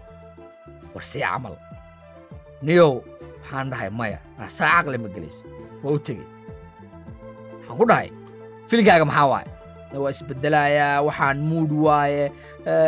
War 0.93 1.03
see 1.03 1.21
camal. 1.21 1.55
Niyow 2.65 3.01
waxaan 3.43 3.69
dhahay 3.71 3.89
maya 3.99 4.19
saa 4.49 4.81
caqli 4.83 4.97
ma 5.03 5.07
gelayso 5.15 5.43
waa 5.83 5.93
u 5.95 5.99
tegey 6.05 6.25
waxaan 7.61 7.77
ku 7.79 7.85
dhahay 7.89 8.09
filigaaga 8.69 9.05
maxaa 9.09 9.27
waaye? 9.31 9.47
Waa 10.03 10.11
isbeddelayaa 10.15 11.05
waxaan 11.07 11.37
muud 11.49 11.71
waaye 11.85 12.23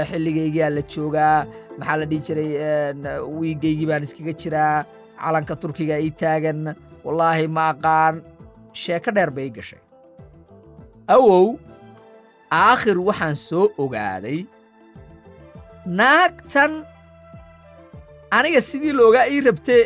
xilligaygiyaa 0.09 0.71
la 0.75 0.81
joogaa 0.91 1.37
maxaa 1.79 1.97
la 2.01 2.05
dhihi 2.09 2.21
jiray 2.27 2.49
wiigaygii 3.39 3.87
baan 3.89 4.03
iskaga 4.07 4.33
jiraa 4.41 4.77
calanka 5.21 5.53
turkiga 5.61 5.95
ii 6.05 6.11
taagan 6.21 6.59
wallaahi 7.05 7.45
ma 7.55 7.63
aqaan 7.73 8.15
sheeko 8.73 9.11
dheer 9.15 9.31
bay 9.37 9.49
gashay 9.57 9.79
awow 11.15 11.45
aakhir 12.51 12.97
waxaan 13.07 13.35
soo 13.47 13.65
ogaaday 13.83 14.39
naagtan 15.99 16.71
aniga 18.37 18.61
sidii 18.69 18.93
loogaa 18.99 19.25
ii 19.33 19.41
rabtee 19.47 19.81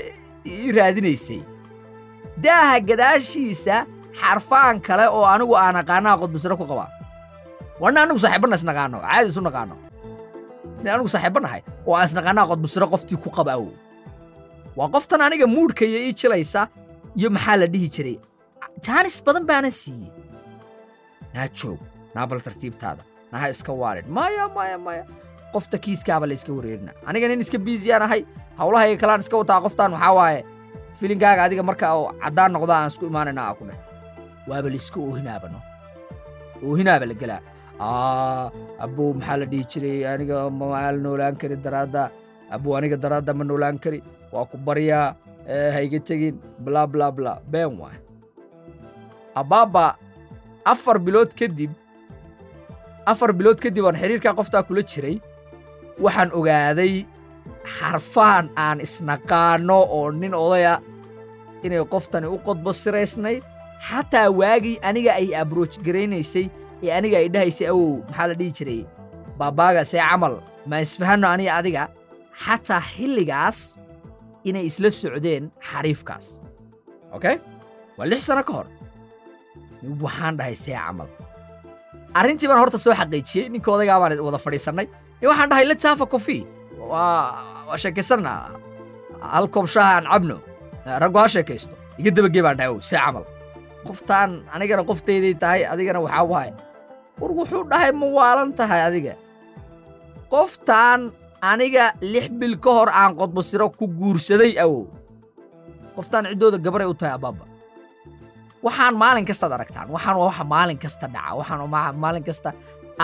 ii 0.46 0.72
raadinaysay. 0.78 1.42
Daaha 2.44 2.80
gadaashiisa 2.90 3.76
xarfaan 4.20 4.82
kale 4.88 5.06
oo 5.08 5.24
anigu 5.34 5.56
aan 5.58 5.76
aqaanaa 5.82 6.18
qodbusiro 6.22 6.56
ku 6.60 6.66
qabaa. 6.72 6.90
Warna 7.82 8.00
anigu 8.04 8.20
saaxiibbanna 8.24 8.56
isnaqaano 8.60 8.98
caadi 9.06 9.28
isu 9.32 9.42
naqaano. 9.48 9.76
Nin 10.84 10.90
anigu 10.96 11.10
saaxiibbannahay 11.16 11.62
oo 11.88 11.94
aan 11.98 12.06
isnaqaanaa 12.10 12.50
qodbusiro 12.52 12.86
qoftii 12.94 13.18
ku 13.24 13.30
qaba 13.38 13.52
awow. 13.58 13.72
Waa 14.78 14.90
qoftan 14.94 15.22
aniga 15.26 15.48
muudhkaya 15.56 16.00
ii 16.08 16.14
jilaysa 16.20 16.62
iyo 17.18 17.30
maxaa 17.36 17.56
la 17.62 17.68
dhihi 17.74 17.88
jiray 17.96 18.18
jaanis 18.86 19.18
badan 19.26 19.46
baana 19.50 19.70
siiyey 19.72 20.12
naa 21.36 21.48
joog 21.60 21.80
bal 22.32 22.42
tartiibtaada 22.48 23.04
naha 23.34 23.48
iska 23.56 23.72
waalid 23.82 24.08
maya 24.18 24.46
maya 24.58 24.78
maya 24.88 25.04
qofta 25.54 25.78
kiiskaaba 25.86 26.26
la 26.30 26.34
iska 26.40 26.52
wareerina 26.58 26.92
aniga 27.10 27.28
nin 27.32 27.42
iska 27.46 27.58
biisiyaan 27.66 28.04
ahay 28.08 28.22
hawlahayga 28.60 28.98
kalaan 29.02 29.22
iska 29.26 29.36
wataa 29.42 29.60
qoftaan 29.66 29.92
waxaa 29.96 30.14
waaye 30.20 30.40
filinkaaga 31.00 31.42
adiga 31.48 31.64
marka 31.70 31.86
oo 32.00 32.08
caddaan 32.24 32.52
noqdaa 32.56 32.80
aan 32.82 32.90
isku 32.94 33.06
imaanayna 33.12 33.42
aa 33.50 33.54
ku 33.60 33.64
dheh 33.70 33.80
waaba 34.50 34.68
la 34.74 34.78
isku 34.82 35.00
oohinaabano 35.10 35.60
oohinaaba 36.68 37.06
la 37.12 37.16
gelaa 37.22 37.42
aa 37.88 38.46
abbow 38.86 39.10
maxaa 39.18 39.38
la 39.42 39.46
dhihi 39.52 39.64
jiray 39.72 39.98
aniga 40.14 40.38
maala 40.60 40.98
noolaan 41.06 41.36
kari 41.42 41.56
daraadda 41.66 42.04
abbow 42.56 42.74
aniga 42.80 42.98
daraadda 43.06 43.32
ma 43.40 43.44
noolaan 43.50 43.78
kari 43.84 44.00
waa 44.34 44.46
ku 44.52 44.58
baryaa 44.68 45.06
hayga 45.76 46.00
tegin 46.10 46.36
bla 46.66 46.82
bla 46.94 47.08
bla 47.18 47.32
been 47.54 47.74
waay 47.82 47.98
abbaaba 49.42 49.86
afar 50.66 50.98
bilood 51.06 51.32
kadib 51.40 51.72
afar 53.12 53.32
bilood 53.38 53.60
kadib 53.64 53.86
aan 53.90 53.98
xiriirkaa 54.02 54.34
qoftaa 54.40 54.64
kula 54.68 54.84
jiray 54.92 55.16
waxaan 56.04 56.30
ogaaday 56.40 56.94
xarfaan 57.76 58.46
aan 58.66 58.78
isnaqaanno 58.86 59.78
oo 59.98 60.12
nin 60.12 60.34
odaya 60.46 60.74
inay 61.66 61.84
qoftani 61.94 62.28
u 62.28 62.38
qodbo 62.48 62.72
siraysnayd. 62.82 63.44
Xataa 63.88 64.28
waagii 64.40 64.80
aniga 64.88 65.12
ay 65.20 65.36
abrooj 65.42 65.74
garaynaysay 65.86 66.46
ee 66.84 66.92
aniga 66.98 67.18
ay 67.22 67.28
dhahaysay 67.34 67.68
awow 67.74 68.00
maxaa 68.08 68.28
la 68.32 68.36
dhihi 68.40 68.52
jiray? 68.58 68.82
Baabaaga 69.40 69.82
see 69.92 70.00
camal 70.10 70.36
ma 70.70 70.78
isfahanno 70.86 71.28
aniga 71.36 71.52
adiga. 71.60 71.84
Xataa 72.44 72.82
xilligaas 72.94 73.60
inay 74.48 74.66
isla 74.70 74.90
socdeen 75.02 75.44
xariifkaas. 75.70 76.26
Okay? 77.16 77.36
Waa 77.98 78.08
lix 78.12 78.22
sano 78.28 78.44
ka 78.48 78.54
hor 78.58 78.68
waxaan 80.04 80.38
dhahay 80.40 80.56
see 80.64 80.74
camal. 80.76 81.08
Arrintii 82.20 82.48
baan 82.50 82.60
horta 82.64 82.78
soo 82.78 82.94
xaqiijiyey 83.00 83.50
ninka 83.54 83.70
odaygaa 83.76 84.00
baan 84.02 84.20
wada 84.28 84.40
fadhiisannay. 84.46 84.88
Ee 85.22 85.28
waxaan 85.32 85.50
dhahay 85.52 85.66
let's 85.70 85.84
have 85.90 86.02
a 86.02 86.06
coffee. 86.14 86.44
Waa 86.92 87.78
sheekaysanna 87.84 88.34
hal 89.34 89.46
koob 89.54 89.68
aan 89.80 90.06
cabno 90.12 90.38
raggu 91.04 91.18
ha 91.20 91.28
sheekaysto. 91.36 91.74
Iga 92.00 92.12
dabagee 92.16 92.44
baan 92.46 92.58
dhahay 92.58 92.72
ow 92.74 92.80
see 92.90 92.98
camal. 92.98 93.26
Qoftaan 93.88 94.30
anigana 94.56 94.84
qoftayday 94.90 95.34
tahay 95.44 95.62
adigana 95.74 96.00
waxaa 96.06 96.26
waaye 96.32 96.54
war 97.20 97.32
wuxuu 97.40 97.64
dhahay 97.72 97.92
ma 98.00 98.08
waalan 98.18 98.50
tahay 98.60 98.82
adiga. 98.88 99.14
Qoftaan 100.34 101.12
aniga 101.52 101.86
lix 102.02 102.28
bil 102.40 102.56
ka 102.64 102.72
hor 102.78 102.90
aan 102.90 103.12
qodbosiro 103.20 103.68
ku 103.80 103.86
guursaday 104.00 104.56
awow 104.64 104.88
qoftaan 105.96 106.26
ciddooda 106.32 106.58
gabaray 106.66 106.88
u 106.88 106.96
tahay 106.96 107.14
abbaaba 107.20 107.44
waxaan 108.64 108.96
maalin 109.02 109.26
kastaad 109.30 109.52
aragtaan. 109.52 109.88
Waxaan 109.94 110.18
waa 110.18 110.28
waxa 110.30 110.44
maalin 110.54 110.78
kasta 110.84 111.08
dhaca. 111.14 111.36
Waxaan 111.40 111.96
maalin 112.04 112.24
kasta 112.24 112.50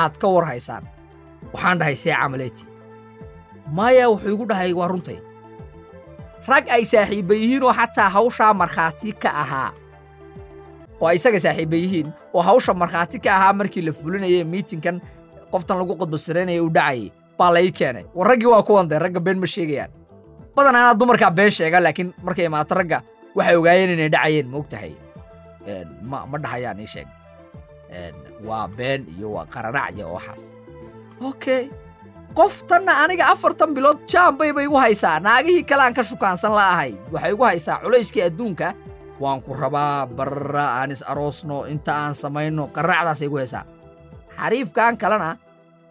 aad 0.01 0.13
ka 0.21 0.27
war 0.33 0.45
haysaan. 0.45 0.83
Waxaan 1.53 1.79
dhahay 1.79 1.95
see 1.95 2.13
camaleeti 2.13 2.63
maya 3.77 4.09
wuxuu 4.09 4.33
igu 4.33 4.45
dhahay 4.49 4.73
waa 4.73 4.87
runtay 4.89 5.19
rag 6.49 6.65
ay 6.73 6.83
saaxiibba 6.85 7.33
yihiinoo 7.37 7.73
xataa 7.73 8.09
hawshaa 8.09 8.53
markhaati 8.53 9.11
ka 9.21 9.29
ahaa. 9.43 9.71
Oo 11.01 11.11
isaga 11.13 11.39
saaxiibba 11.39 11.77
yihiin 11.77 12.09
oo 12.33 12.41
hawsha 12.41 12.73
markhaati 12.73 13.19
ka 13.21 13.29
ahaa 13.37 13.53
markii 13.53 13.81
la 13.85 13.91
fulinayay 13.93 14.43
miitinkan 14.43 14.97
qoftan 15.51 15.77
lagu 15.77 15.93
qodbosiraynaya 16.01 16.63
u 16.65 16.69
dhacayay 16.73 17.11
baa 17.37 17.53
la 17.53 17.59
ii 17.61 17.71
keenay. 17.71 18.05
War 18.15 18.27
raggii 18.27 18.49
waa 18.49 18.63
kuwan 18.65 18.89
dee 18.89 18.99
ragga 18.99 19.19
been 19.21 19.37
ma 19.39 19.45
sheegayaan. 19.47 19.91
Badanaa 20.55 20.81
anaa 20.89 20.97
dumarkaa 20.99 21.31
been 21.31 21.51
sheega 21.51 21.79
laakiin 21.79 22.09
markay 22.25 22.45
imaato 22.49 22.73
ragga 22.75 23.01
waxay 23.37 23.55
ogaayeen 23.55 23.89
inay 23.95 24.09
dhacayeen 24.09 24.47
ma 24.49 24.57
og 24.57 24.67
tahay 24.69 24.91
ma 26.09 26.37
dhahayaan 26.43 26.79
ii 26.83 26.87
sheeg 26.93 27.07
waa 28.47 28.67
been 28.77 29.01
iyo 29.17 29.27
waa 29.35 29.45
qaranac 29.53 29.93
iyo 29.97 30.13
waxaas. 30.15 30.43
Okay 31.21 31.69
qoftanna 32.37 32.93
aniga 33.03 33.25
afartan 33.33 33.73
bilood 33.75 33.99
jaambayba 34.11 34.61
igu 34.63 34.77
haysaa. 34.77 35.19
Naagihii 35.19 35.63
kale 35.69 35.81
aan 35.83 35.93
ka 35.97 36.03
shukaansan 36.03 36.53
la'ahay 36.53 36.91
waxay 37.11 37.31
igu 37.33 37.43
haysaa 37.43 37.77
culayskii 37.83 38.23
adduunka. 38.29 38.73
Waan 39.19 39.41
ku 39.41 39.51
rabaa 39.53 40.05
barra 40.07 40.65
aan 40.79 40.91
is 40.95 41.01
aroosno 41.03 41.65
inta 41.67 41.91
aan 42.05 42.13
samayno 42.13 42.69
qaracdaasay 42.75 43.27
igu 43.27 43.37
haysaa. 43.41 43.65
Xariifkan 44.37 44.95
kalena 45.01 45.35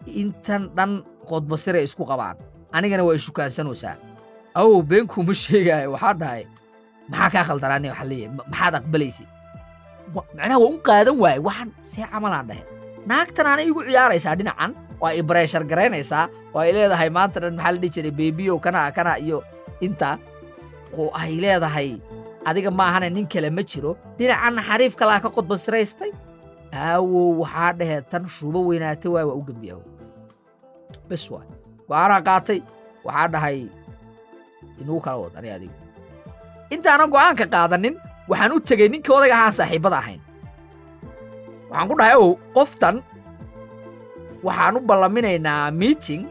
intan 0.07 0.71
dhan 0.77 1.03
qodbasiray 1.29 1.83
isku 1.83 2.05
qabaan. 2.07 2.35
Anigana 2.71 3.03
waa 3.05 3.13
ishukaansanaysaa 3.19 3.95
awow 4.55 4.81
beenkuuma 4.81 5.33
sheegaayo 5.43 5.91
waxaa 5.93 6.13
dhahay 6.21 6.43
maxaa 7.11 7.29
kaa 7.33 7.43
khaldanaani 7.49 7.87
waxa 7.91 8.05
leeyahay 8.09 8.33
maxaad 8.37 8.73
aqbalaysa 8.79 9.23
macnaha 10.15 10.57
waa 10.63 10.71
u 10.75 10.79
qaadan 10.87 11.15
waaye 11.23 11.39
waxaan 11.47 11.69
see 11.91 12.03
camalaan 12.13 12.45
dhahe 12.49 12.63
naagtan 13.09 13.45
aanay 13.51 13.65
igu 13.71 13.81
ciyaaraysaa 13.89 14.35
dhinacan 14.39 14.71
waa 15.01 15.13
i 15.19 15.21
bareeshar 15.29 15.63
garaynaysaa 15.71 16.23
oo 16.55 16.59
ay 16.65 16.71
leedahay 16.77 17.09
maanta 17.17 17.37
dhan 17.43 17.53
maxaa 17.57 17.73
la 17.75 17.79
dhihi 17.83 17.91
jiray 17.95 18.13
beebiyow 18.19 18.57
kana 18.65 18.79
kana 18.97 19.11
iyo 19.25 19.37
inta. 19.85 20.09
Oo 20.99 21.07
ay 21.21 21.31
leedahay 21.43 21.89
adiga 22.49 22.71
maahane 22.79 23.07
nin 23.15 23.25
kale 23.33 23.49
ma 23.57 23.63
jiro 23.71 23.91
dhinacanna 24.17 24.61
xariif 24.69 24.93
kalaa 24.99 25.19
ka 25.23 25.29
qodbasiraystay 25.37 26.11
aawow 26.73 27.27
waxaa 27.41 27.71
dhahee 27.79 28.01
tan 28.11 28.23
shuubo 28.35 28.59
weynaatay 28.69 29.09
waay 29.13 29.25
waa 29.29 29.37
u 29.39 29.43
gembi 29.47 29.67
awow 29.73 29.85
bes 31.09 31.23
waay 31.33 31.47
go'aanaa 31.89 32.21
qaatay 32.27 32.59
waxaa 33.07 33.27
dhahay 33.33 33.57
inugu 34.81 34.99
kala 35.05 35.17
wad 35.23 35.33
ani 35.39 35.49
adiga 35.57 35.77
intaanan 36.75 37.09
go'aanka 37.15 37.45
qaadanin 37.55 37.95
waxaan 38.29 38.51
u 38.55 38.59
tegey 38.69 38.87
ninkii 38.93 39.13
odayga 39.17 39.35
ahaan 39.39 39.53
saaxiibbada 39.59 39.97
ahayn. 40.01 40.21
Waxaan 41.69 41.87
ku 41.89 41.95
dhahay 41.99 42.15
ow 42.23 42.29
qoftan 42.57 42.95
waxaan 44.47 44.75
u 44.77 44.81
ballaminaynaa 44.89 45.71
miiting 45.81 46.23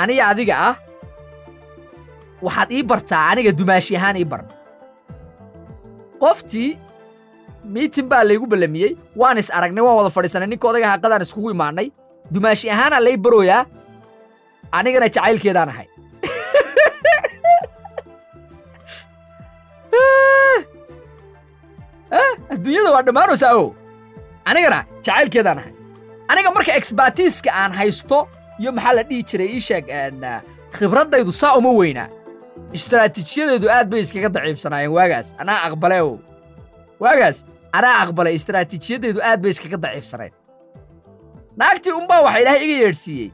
aniga 0.00 0.24
adiga 0.32 0.54
ah. 0.68 0.74
Waxaad 2.44 2.70
ii 2.76 2.82
bartaa 2.90 3.22
aniga 3.32 3.50
dumaashi 3.58 3.92
ahaan 3.98 4.16
ii 4.22 4.28
bar 4.32 4.42
qoftii 6.22 6.70
miitin 7.74 8.06
baa 8.10 8.22
laygu 8.28 8.46
ballamiyey. 8.52 8.92
Waan 9.20 9.38
is 9.42 9.48
aragnay 9.56 9.82
waan 9.86 9.96
wada 10.00 10.10
fadhiisanay. 10.16 10.48
Ninka 10.52 10.66
odayga 10.70 10.98
qadaan 11.04 11.22
iskugu 11.26 11.50
imaannay 11.56 11.86
dumaashi 12.34 12.66
ahaanaa 12.74 13.00
lay 13.06 13.16
barooyaa 13.24 13.62
anigana 14.78 15.06
jacaylkeedaan 15.16 15.68
ahay 15.72 15.86
adduunyada 22.54 22.90
waa 22.94 23.02
dhammaanaysaa 23.06 23.52
ow 23.60 23.66
anigana 24.50 24.80
jacaylkeedaan 25.06 25.58
ahay. 25.62 25.72
Aniga 26.28 26.50
marka 26.56 26.72
exbatiiska 26.80 27.50
aan 27.60 27.72
haysto 27.78 28.18
iyo 28.60 28.70
maxaa 28.76 28.94
la 28.98 29.02
dhihi 29.08 29.22
jiray 29.30 29.48
ii 29.56 29.60
sheeg 29.68 29.86
khibraddaydu 30.76 31.32
saa 31.32 31.54
uma 31.58 31.70
weynaa 31.80 32.08
istaraatiijiyadeedu 32.76 33.66
aad 33.76 33.88
bay 33.90 34.00
iskaga 34.04 34.28
daciifsanaayeen 34.36 34.92
waagaas 34.96 35.28
anaa 35.38 35.58
aqbale 35.68 35.98
ow. 36.06 36.12
Waagaas 37.00 37.38
anaa 37.72 37.94
aqbalay 38.04 38.34
istaraatiijiyadeedu 38.40 39.20
aad 39.22 39.40
bay 39.42 39.50
iskaga 39.54 39.76
daciifsanayd 39.84 40.32
naagtii 41.60 41.92
unbaa 42.00 42.20
waxa 42.26 42.38
ilaahay 42.42 42.62
iga 42.66 42.76
yeedhsiiyey 42.84 43.30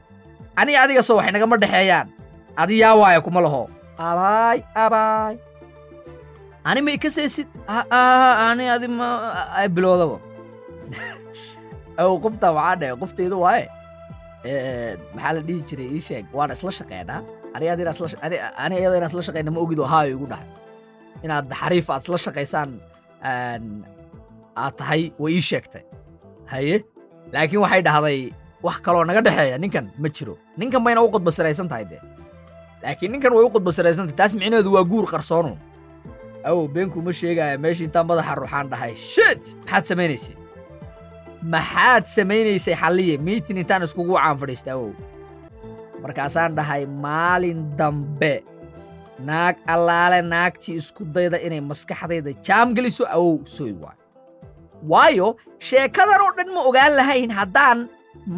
ani 0.55 0.71
adiga 0.83 1.01
soo 1.07 1.15
wax 1.17 1.31
nagama 1.33 1.57
dhexeeyaan. 1.57 2.07
Adi 2.61 2.79
yaa 2.79 2.95
waaya 2.95 3.21
kuma 3.21 3.41
laho. 3.41 3.69
Abaay 3.97 4.59
abaay 4.75 5.35
ani 6.69 6.81
ma 6.85 6.91
ikasaysid 6.97 7.47
ani 7.67 8.65
adi 8.75 8.87
ma 8.99 9.07
biloodaba 9.75 10.17
qoftaa 12.23 12.51
waxaa 12.57 12.75
dhahe 12.81 12.93
qoftayda 13.01 13.35
waaye 13.45 13.65
maxaa 15.15 15.33
la 15.37 15.41
dhihi 15.47 15.61
jiray 15.69 15.87
ii 15.97 16.01
sheeg 16.07 16.25
waan 16.37 16.51
isla 16.55 16.71
shaqeynaa. 16.79 17.19
Ani 17.55 17.65
iyada 17.65 17.81
inaan 18.97 19.09
isla 19.11 19.21
shaqeyna 19.27 19.51
ma 19.55 19.59
ogidoo 19.63 19.87
haayo 19.93 20.11
igu 20.17 20.25
dhahay. 20.31 20.47
Inaad 21.25 21.47
xariif 21.61 21.87
aad 21.93 22.01
isla 22.05 22.17
shaqaysaan 22.25 22.69
aad 24.63 24.73
tahay 24.79 25.01
way 25.21 25.33
ii 25.37 25.43
sheegtay. 25.49 25.83
Haye? 26.51 26.75
Laakiin 27.33 27.61
waxay 27.65 27.81
dhahday 27.87 28.19
wax 28.65 28.77
kaloo 28.85 29.03
naga 29.09 29.21
dhexeeya 29.27 29.57
ninkan 29.63 29.85
ma 30.01 30.07
jiro. 30.15 30.35
Ninkan 30.59 30.81
bayna 30.85 30.99
u 31.05 31.09
qodbasiraysan 31.15 31.67
tahay 31.71 31.85
dee. 31.91 32.01
Laakiin 32.83 33.11
ninkan 33.13 33.33
way 33.35 33.43
u 33.45 33.49
qodbasiraysan 33.55 34.05
tahay 34.07 34.17
taas 34.21 34.33
micnaheedu 34.39 34.69
waa 34.75 34.83
guur 34.91 35.05
qarsoonu 35.13 35.53
awow 36.49 36.67
beenkuuma 36.75 37.13
sheegaya 37.19 37.57
meesha 37.63 37.83
intaan 37.87 38.05
madaxa 38.09 38.35
ruuxaan 38.39 38.67
dhahay. 38.71 38.93
Shit! 38.95 39.43
Maxaad 39.65 39.85
samaynaysay? 39.91 40.35
Maxaad 41.53 42.03
samaynaysay 42.15 42.75
xalliye? 42.81 43.15
Miitin 43.27 43.57
intaan 43.63 43.83
iskugu 43.87 44.13
wacaan 44.17 44.37
fadhiista 44.41 44.71
awow. 44.75 44.91
Markaasaan 46.03 46.55
dhahay 46.57 46.83
maalin 47.05 47.59
dambe 47.79 48.33
naag 49.29 49.55
allaale 49.73 50.19
naagtii 50.33 50.75
isku 50.81 51.05
dayda 51.15 51.37
inay 51.47 51.61
maskaxdayda 51.71 52.31
jaam 52.47 52.67
geliso 52.77 53.03
awow 53.17 53.33
sooy 53.55 53.73
waay. 53.83 53.97
Waayo 54.91 55.27
sheekadan 55.67 56.21
oo 56.25 56.31
dhan 56.37 56.49
ma 56.55 56.61
ogaan 56.69 56.93
lahayn 56.99 57.31
haddaan 57.39 57.79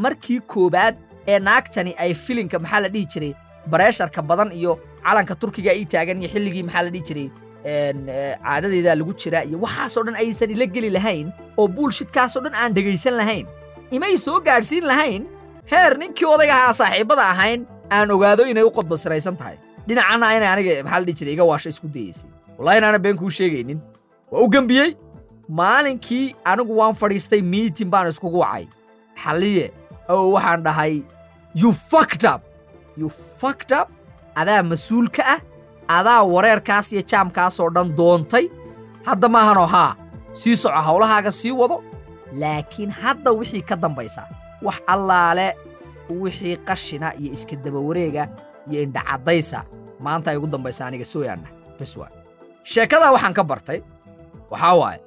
markii 0.03 0.39
koowaad 0.53 0.95
ee 1.27 1.39
naagtani 1.39 1.91
ay 2.03 2.11
filinka 2.23 2.59
maxaa 2.59 2.81
la 2.83 2.89
dhihi 2.93 3.05
jiray 3.13 3.31
bareesharka 3.71 4.21
badan 4.29 4.51
iyo 4.51 4.75
calanka 5.05 5.35
turkiga 5.41 5.71
ii 5.79 5.85
taagan 5.93 6.19
iyo 6.21 6.29
xilligii 6.33 6.63
maxaa 6.67 6.83
la 6.87 6.91
dhihi 6.93 7.05
jiray 7.09 7.27
caadadeedaa 7.65 8.95
lagu 8.99 9.13
jiraa 9.23 9.43
iyo 9.49 9.57
waxaasoo 9.65 10.03
dhan 10.07 10.15
aysan 10.23 10.51
ila 10.55 10.65
geli 10.75 10.89
lahayn 10.97 11.27
oo 11.57 11.67
buulshidkaasoo 11.67 12.41
dhan 12.45 12.55
aan 12.61 12.73
dhegaysan 12.75 13.15
lahayn. 13.21 13.45
Imay 13.91 14.17
soo 14.17 14.39
gaadhsiin 14.47 14.85
lahayn? 14.91 15.23
Heer 15.71 15.97
ninkii 15.97 16.27
odayga 16.35 16.55
ahaa 16.59 16.73
saaxiibbada 16.81 17.23
ahayn 17.33 17.65
aan 17.97 18.11
ogaado 18.15 18.43
inay 18.51 18.63
u 18.63 18.71
qodbasiraysan 18.77 19.37
tahay. 19.39 19.57
Dhinacanna 19.87 20.27
inay 20.37 20.49
aniga 20.53 20.83
maxaa 20.83 20.99
la 20.99 21.05
dhihi 21.07 21.17
jiray 21.19 21.33
iga 21.37 21.45
waasho 21.51 21.69
isku 21.73 21.87
dayeysay 21.95 22.29
wallahi 22.57 22.77
inaana 22.81 22.99
been 23.05 23.17
kuu 23.17 23.29
sheegaynin. 23.39 23.79
Waa 24.31 24.41
u 24.45 24.49
gembiyey 24.55 24.89
maalinkii 25.59 26.35
anigu 26.51 26.77
waan 26.79 26.95
fadhiistay 27.01 27.41
miitin 27.53 27.89
baan 27.93 28.07
iskugu 28.11 28.39
wacay. 28.43 28.65
Xalliye 29.23 29.71
oo 30.09 30.31
waxaan 30.35 30.63
dhahay 30.63 30.93
you 31.55 31.69
up. 32.33 32.41
You 32.97 33.07
up? 33.79 33.89
Adaa 34.35 34.63
mas'uul 34.63 35.07
ka 35.15 35.23
ah 35.35 35.39
adaa 35.87 36.23
wareerkaas 36.23 36.91
iyo 36.93 37.01
jaamkaasoo 37.11 37.69
dhan 37.69 37.95
doontay. 37.97 38.49
Hadda 39.05 39.29
maahanoo 39.29 39.65
haa 39.65 39.95
sii 40.31 40.55
soco 40.57 40.81
hawlahaaga 40.81 41.31
sii 41.31 41.51
wado. 41.51 41.83
Laakiin 42.33 42.89
hadda 42.91 43.31
wixii 43.31 43.61
ka 43.61 43.75
dambaysa 43.75 44.27
wax 44.61 44.75
allaale 44.87 45.55
wixii 46.09 46.57
qashina 46.57 47.13
iyo 47.15 47.33
iska 47.33 47.55
dabawareega 47.55 48.27
iyo 48.71 48.81
indhacaddaysa 48.83 49.63
maanta 49.99 50.31
ay 50.31 50.37
ugu 50.37 50.47
dambaysa 50.47 50.85
aniga 50.87 51.05
sooyaanna 51.05 51.47
bes 51.79 51.97
waa. 51.97 52.09
Sheekadaa 52.63 53.11
waxaan 53.11 53.33
ka 53.33 53.43
bartay 53.43 53.81
waxaa 54.51 54.73
waaye 54.75 55.01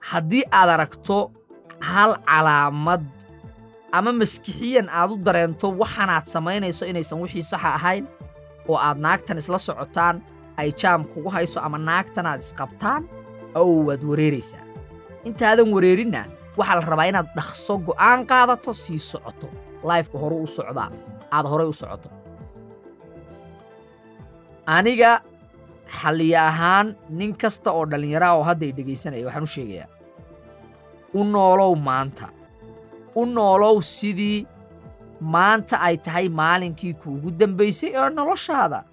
haddii 0.00 0.44
aad 0.52 0.68
aragto 0.68 1.30
hal 1.80 2.16
calaamad 2.26 3.04
ama 3.92 4.12
maskixiyan 4.12 4.88
aad 4.88 5.10
u 5.10 5.16
dareento 5.16 5.70
waxaanaad 5.78 6.24
samaynayso 6.26 6.86
inaysan 6.86 7.20
wixii 7.22 7.42
saxa 7.42 7.74
ahayn 7.74 8.06
oo 8.68 8.76
aad 8.86 8.98
naagtan 9.04 9.38
isla 9.42 9.58
socotaan 9.68 10.16
ay 10.60 10.68
jaam 10.80 11.00
kugu 11.12 11.28
hayso 11.36 11.58
ama 11.66 11.78
naagtanaad 11.88 12.40
isqabtaan 12.44 13.02
oo 13.60 13.74
waad 13.88 14.02
wareeraysaa. 14.10 14.64
Intaadan 15.28 15.68
wareerinna 15.74 16.22
waxaa 16.58 16.76
la 16.80 16.84
rabaa 16.90 17.08
inaad 17.10 17.28
dhaqso 17.36 17.74
go'aan 17.86 18.20
qaadato 18.30 18.70
sii 18.82 18.98
socoto. 19.10 19.48
Laifka 19.88 20.16
horu 20.22 20.36
u 20.42 20.46
socdaa 20.56 20.90
aad 21.36 21.46
horay 21.50 21.68
u 21.68 21.72
socoto. 21.82 22.08
Aniga 24.76 25.12
xalliye 25.98 26.38
ahaan 26.50 26.86
nin 27.18 27.32
kasta 27.42 27.70
oo 27.76 27.84
dhallinyara 27.90 28.28
oo 28.36 28.42
hadday 28.48 28.70
dhegaysanaya 28.76 29.24
waxaan 29.26 29.42
u 29.48 29.52
sheegayaa. 29.54 29.88
U 31.18 31.24
noolow 31.24 31.72
maanta. 31.88 32.26
U 33.14 33.22
noolow 33.36 33.76
sidii 33.96 34.46
maanta 35.20 35.76
ay 35.80 35.96
tahay 35.96 36.28
maalinkii 36.28 36.94
kuugu 37.00 37.30
dambaysay 37.30 37.90
ee 37.94 38.10
noloshaada. 38.10 38.84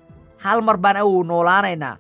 Hal 0.43 0.61
mar 0.61 0.77
baan 0.77 0.97
awow 0.97 1.23
noolaanaynaa 1.23 1.97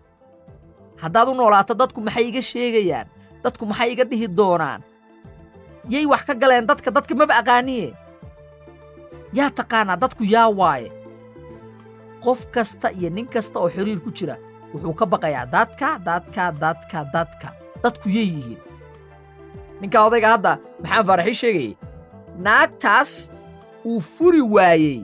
haddaad 1.01 1.27
u 1.29 1.33
noolaato 1.35 1.73
dadku 1.75 1.99
maxay 2.01 2.25
iga 2.31 2.41
sheegayaan? 2.41 3.07
Dadku 3.43 3.65
maxay 3.65 3.91
iga 3.93 4.03
dhihi 4.09 4.27
doonaan? 4.37 4.81
Yay 5.89 6.05
wax 6.11 6.21
ka 6.27 6.33
galeen 6.41 6.67
dadka 6.67 6.91
dadka 6.91 7.13
maba 7.15 7.35
aqaaniye. 7.41 7.89
Yaa 9.37 9.49
taqaanaa 9.51 9.99
dadku 10.03 10.23
yaa 10.23 10.49
waaye. 10.59 10.89
Qof 12.23 12.47
kasta 12.55 12.87
iyo 12.91 13.09
nin 13.09 13.27
kasta 13.27 13.59
oo 13.59 13.69
xiriir 13.69 13.99
ku 13.99 14.11
jira 14.15 14.35
wuxuu 14.73 14.93
ka 14.95 15.05
baqayaa 15.05 15.45
dadka 15.55 15.99
dadka 16.07 16.43
dadka 16.63 16.99
dadka 17.13 17.47
dadku 17.83 18.07
yay 18.09 18.27
yihiin. 18.35 18.61
Ninka 19.81 19.99
odayga 20.07 20.29
hadda 20.35 20.51
maxaan 20.81 21.05
faaraxii 21.07 21.39
sheegayey 21.41 21.73
naagtaas 22.45 23.11
uu 23.85 23.99
furi 24.01 24.41
waayey 24.41 24.99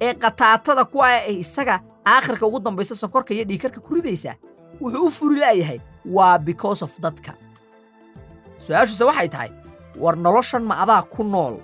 ee 0.00 0.12
qataatada 0.22 0.84
ku 0.84 0.98
ah 1.02 1.12
ee 1.28 1.36
isaga 1.44 1.80
aakhirka 2.06 2.46
ugu 2.46 2.60
dambaysa 2.60 2.94
sonkorka 2.94 3.34
iyo 3.34 3.44
dhiikarka 3.48 3.80
ku 3.80 3.94
ridaysa 3.94 4.32
wuxuu 4.80 5.06
u 5.06 5.10
furi 5.10 5.36
la'yahay 5.40 5.80
waa 6.16 6.38
because 6.38 6.82
of 6.84 6.92
dadka. 7.00 7.32
Su'aashuuse 8.58 9.04
waxay 9.08 9.28
tahay 9.28 9.50
war 10.02 10.16
noloshan 10.16 10.62
ma 10.68 10.74
adaa 10.82 11.02
ku 11.02 11.22
nool 11.24 11.54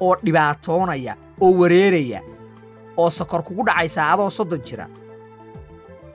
oo 0.00 0.14
dhibaatoonaya 0.24 1.14
oo 1.40 1.50
wareeraya 1.60 2.20
oo 2.96 3.10
sokor 3.10 3.42
kugu 3.42 3.62
dhacaysaa 3.68 4.12
adoo 4.12 4.30
soddon 4.30 4.60
jira 4.66 4.86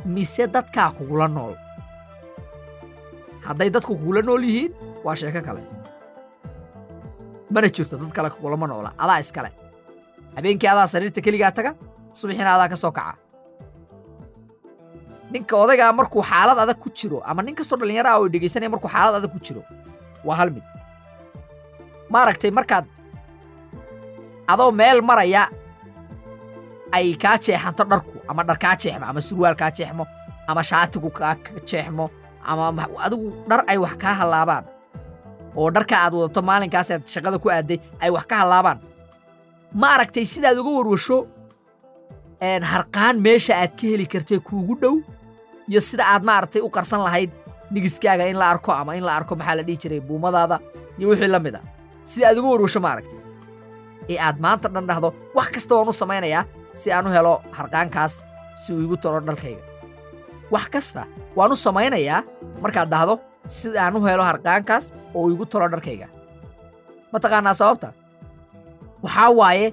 mise 0.06 0.48
dadkaa 0.48 0.92
kugula 0.98 1.28
nool. 1.28 1.54
Hadday 3.46 3.70
dadku 3.70 3.96
kugula 3.98 4.22
nool 4.22 4.44
yihiin 4.44 4.72
waa 5.04 5.16
sheeko 5.16 5.42
kale. 5.42 5.62
Mana 7.50 7.68
jirto 7.70 7.98
dad 7.98 8.12
kale 8.16 8.30
kugulama 8.30 8.68
noola 8.68 8.92
adaa 8.98 9.20
iskale 9.20 9.50
habeenkii 10.36 10.70
adaa 10.74 10.88
sariirta 10.94 11.22
keligaa 11.26 11.52
taga 11.58 11.72
subaxiina 12.20 12.52
adaa 12.56 12.70
ka 12.74 12.76
soo 12.84 12.92
kaca. 12.98 13.14
Ninka 15.32 15.56
odaygaa 15.64 15.92
markuu 16.00 16.22
xaalad 16.30 16.58
adag 16.64 16.78
ku 16.84 16.90
jiro 16.98 17.20
ama 17.30 17.42
nin 17.46 17.56
kastoo 17.58 17.78
dhallinyaro 17.80 18.10
ah 18.12 18.18
oo 18.22 18.28
dhegaysanaya 18.34 18.70
markuu 18.74 18.90
xaalad 18.96 19.16
adag 19.20 19.32
ku 19.36 19.40
jiro 19.46 19.62
waa 20.28 20.38
hal 20.40 20.50
mid. 20.56 20.64
Maaragtay 22.14 22.52
markaad 22.58 22.86
adoo 24.52 24.72
meel 24.80 25.00
maraya 25.10 25.44
ay 26.96 27.08
kaa 27.24 27.38
jeexanto 27.46 27.84
dharku 27.92 28.18
ama 28.30 28.42
dhar 28.48 28.58
kaa 28.64 28.76
jeexmo 28.82 29.06
ama 29.10 29.22
surwaal 29.28 29.56
kaa 29.62 29.72
jeexmo 29.78 30.04
ama 30.50 30.62
shaatigu 30.70 31.10
kaa 31.20 31.34
jeexmo 31.70 32.06
ama 32.50 32.84
adigu 33.06 33.28
dhar 33.50 33.62
ay 33.72 33.78
wax 33.84 33.96
kaa 34.04 34.14
hallaabaan. 34.22 34.64
Oo 35.58 35.70
dharka 35.76 35.96
aad 36.04 36.14
wadato 36.14 36.42
maalinkaas 36.50 36.90
aad 36.96 37.04
shaqada 37.14 37.38
ku 37.44 37.50
aadday 37.50 37.78
ay 38.04 38.10
wax 38.16 38.26
ka 38.30 38.36
hallaabaan 38.46 38.78
ma 39.80 39.88
aragtay 39.96 40.26
sidaad 40.34 40.58
uga 40.62 40.72
warwasho 40.78 41.18
harqaan 42.74 43.16
meesha 43.26 43.54
aad 43.62 43.74
ka 43.80 43.86
heli 43.92 44.06
kartee 44.14 44.40
kuugu 44.48 44.76
dhow 44.82 44.96
iyo 45.70 45.82
sida 45.90 46.04
aad 46.14 46.24
maaragtay 46.30 46.62
u 46.62 46.70
qarsan 46.76 47.02
lahayd 47.08 47.32
nigiskaaga 47.74 48.26
in 48.32 48.38
la 48.42 48.46
arko 48.54 48.72
ama 48.82 48.92
in 49.00 49.04
la 49.08 49.14
arko 49.20 49.34
maxaa 49.40 49.56
la 49.60 49.64
dhihi 49.68 49.78
jiray 49.84 50.00
buumadaada 50.08 50.58
iyo 51.00 51.08
wixii 51.12 51.32
la 51.36 51.40
mid 51.46 51.56
a 51.56 51.62
sida 52.12 52.26
aad 52.30 52.38
uga 52.40 52.50
warwasho 52.54 52.80
ma 52.86 52.90
aragtay 52.94 53.20
ee 54.12 54.18
aad 54.28 54.38
maanta 54.46 54.68
dhan 54.76 54.86
dhahdo 54.90 55.10
wax 55.38 55.48
kasta 55.56 55.74
waan 55.78 55.90
u 55.90 55.94
samaynayaa 56.02 56.44
si 56.80 56.88
aan 56.96 57.08
u 57.08 57.12
helo 57.18 57.34
harqaankaas 57.58 58.14
si 58.62 58.68
uu 58.74 58.82
igu 58.86 58.98
taro 59.04 59.20
dhalkayga. 59.28 59.64
Wax 60.54 60.66
kasta 60.74 61.02
waan 61.38 61.52
u 61.52 61.56
samaynayaa 61.66 62.20
markaad 62.64 62.90
dhahdo 62.94 63.14
si 63.56 63.68
aan 63.84 63.96
u 63.98 64.02
helo 64.08 64.24
harqaankaas 64.30 64.86
oo 65.16 65.22
uu 65.26 65.32
igu 65.36 65.46
talo 65.52 65.68
dharkayga 65.74 66.08
ma 67.12 67.18
taqaanaa 67.24 67.54
sababta 67.62 67.88
waxaa 69.06 69.30
waaye 69.40 69.68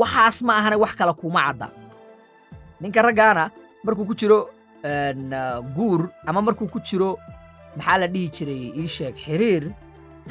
waxaas 0.00 0.36
ma 0.46 0.52
ahana 0.60 0.76
wax 0.82 0.92
kale 0.98 1.12
kuma 1.20 1.40
cadda. 1.46 1.66
Ninka 2.80 3.00
raggaana 3.06 3.44
markuu 3.84 4.04
ku 4.10 4.14
jiro 4.20 4.38
guur 5.76 6.00
ama 6.28 6.40
markuu 6.46 6.68
ku 6.74 6.80
jiro 6.88 7.10
maxaa 7.76 7.98
la 8.02 8.06
dhihi 8.14 8.28
jiray 8.36 8.62
ii 8.80 8.88
sheeg 8.96 9.14
xiriir. 9.24 9.64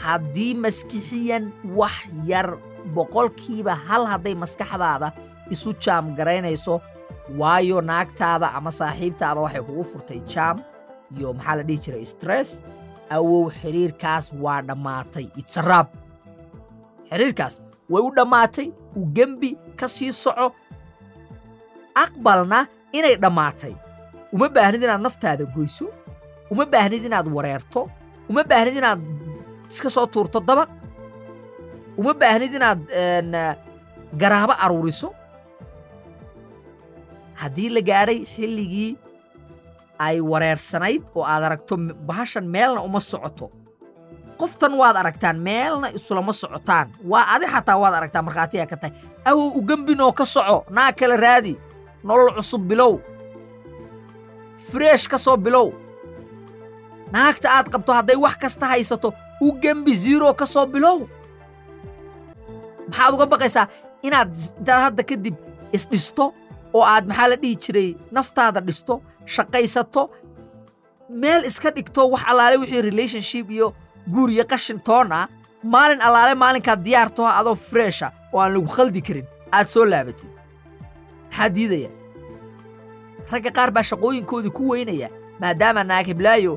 Haddii 0.04 0.54
maskixiyan 0.63 1.44
wax 1.80 1.96
yar 2.30 2.48
boqolkiiba 2.96 3.74
hal 3.88 4.04
hadday 4.12 4.36
maskaxdaada 4.44 5.10
isu 5.54 5.70
jaam 5.84 6.06
garaynayso 6.18 6.76
waayo 7.40 7.82
naagtaada 7.90 8.48
ama 8.58 8.72
saaxiibtaada 8.80 9.40
waxay 9.46 9.63
kugu 9.68 9.84
furtay 9.92 10.20
jaam 10.34 10.58
iyo 11.18 11.34
maxaa 11.38 11.56
la 11.60 11.63
dhihi 11.68 11.80
jiray 11.86 12.06
stress 12.13 12.50
awow 13.16 13.50
xiriirkaas 13.60 14.26
waa 14.44 14.62
dhammaatay. 14.68 15.26
Itsaraab 15.42 15.88
xiriirkaas 17.10 17.56
way 17.91 18.02
u 18.08 18.10
dhammaatay 18.17 18.67
u 18.95 19.02
gembi 19.15 19.50
ka 19.80 19.88
sii 19.95 20.12
soco. 20.23 20.47
Aqbalna 22.04 22.60
inay 22.97 23.15
dhammaatay 23.23 23.73
uma 24.34 24.47
baahnid 24.56 24.84
inaad 24.86 25.02
naftaada 25.06 25.43
goyso 25.56 25.86
uma 26.52 26.65
baahnid 26.73 27.04
inaad 27.08 27.28
wareerto 27.36 27.82
uma 28.30 28.43
baahnid 28.50 28.76
inaad 28.82 29.02
iska 29.71 29.89
soo 29.95 30.06
tuurto 30.13 30.39
dabaq 30.47 30.69
uma 32.00 32.13
baahnid 32.21 32.54
inaad 32.60 32.80
garaabo 34.21 34.54
aruuriso. 34.65 35.10
Haddii 37.41 37.69
la 37.76 37.82
gaadhay 37.89 38.19
xilligii 38.34 38.91
ay 40.06 40.17
wareersanayd 40.32 41.04
oo 41.17 41.23
aad 41.32 41.43
aragto 41.47 41.73
bahashan 42.08 42.45
meelna 42.54 42.82
uma 42.88 43.00
socoto 43.00 43.45
qoftan 44.39 44.73
waad 44.80 44.95
aragtaan 45.02 45.38
meelna 45.47 45.88
isulama 45.97 46.34
socotaan. 46.34 46.88
Waa 47.12 47.26
adi 47.36 47.45
xataa 47.54 47.78
waad 47.82 47.93
aragtaa 48.00 48.21
markhaatiyaa 48.28 48.67
ka 48.71 48.78
tahay. 48.82 48.93
Awow 49.30 49.47
u 49.58 49.62
gembinoo 49.69 50.12
ka 50.19 50.26
soco 50.26 50.65
naa 50.69 50.91
kala 51.00 51.17
raadi. 51.17 51.54
Nolol 52.04 52.32
cusub 52.38 52.62
bilow. 52.69 52.93
Freesh 54.71 55.08
ka 55.12 55.17
soo 55.17 55.38
bilow. 55.38 55.67
Naagta 57.12 57.47
aad 57.58 57.67
qabto 57.73 57.91
hadday 57.97 58.15
wax 58.15 58.36
kasta 58.41 58.65
haysato 58.71 59.13
u 59.41 59.52
gembi 59.62 59.95
ziro 59.95 60.34
ka 60.39 60.45
soo 60.45 60.65
bilow. 60.65 61.08
Maxaad 62.89 63.13
uga 63.15 63.26
baqaysaa 63.32 63.67
inaad 64.08 64.32
intaad 64.60 64.82
hadda 64.86 65.04
kadib 65.10 65.36
isdhisto 65.76 66.26
oo 66.73 66.84
aad 66.93 67.06
maxaa 67.10 67.28
la 67.32 67.36
dhihi 67.41 67.56
jiray 67.63 67.89
naftaada 68.15 68.62
dhisto 68.67 69.02
shaqaysato 69.26 70.04
meel 71.21 71.43
iska 71.50 71.69
dhigto 71.76 72.02
wax 72.13 72.23
allaale 72.32 72.58
wixii 72.62 72.82
relationship 72.89 73.47
iyo 73.52 73.67
guur 74.13 74.30
iyo 74.32 74.43
qashin 74.52 74.80
toon 74.88 75.12
ah 75.12 75.28
maalin 75.63 76.02
allaale 76.02 76.36
maalinkaad 76.43 76.80
diyaartoha 76.86 77.32
adoo 77.39 77.56
freesha 77.56 78.12
oo 78.34 78.39
aan 78.41 78.54
lagu 78.54 78.67
khaldi 78.76 79.02
karin 79.08 79.28
aad 79.52 79.67
soo 79.74 79.86
laabatid. 79.86 80.30
Maxaa 81.30 81.50
diidaya? 81.56 81.89
Ragga 83.32 83.52
qaar 83.58 83.70
baa 83.76 83.84
shaqooyinkoodii 83.89 84.54
ku 84.58 84.63
weynaya 84.72 85.10
maadaama 85.41 85.84
naag 85.84 86.06
hiblaayo 86.12 86.54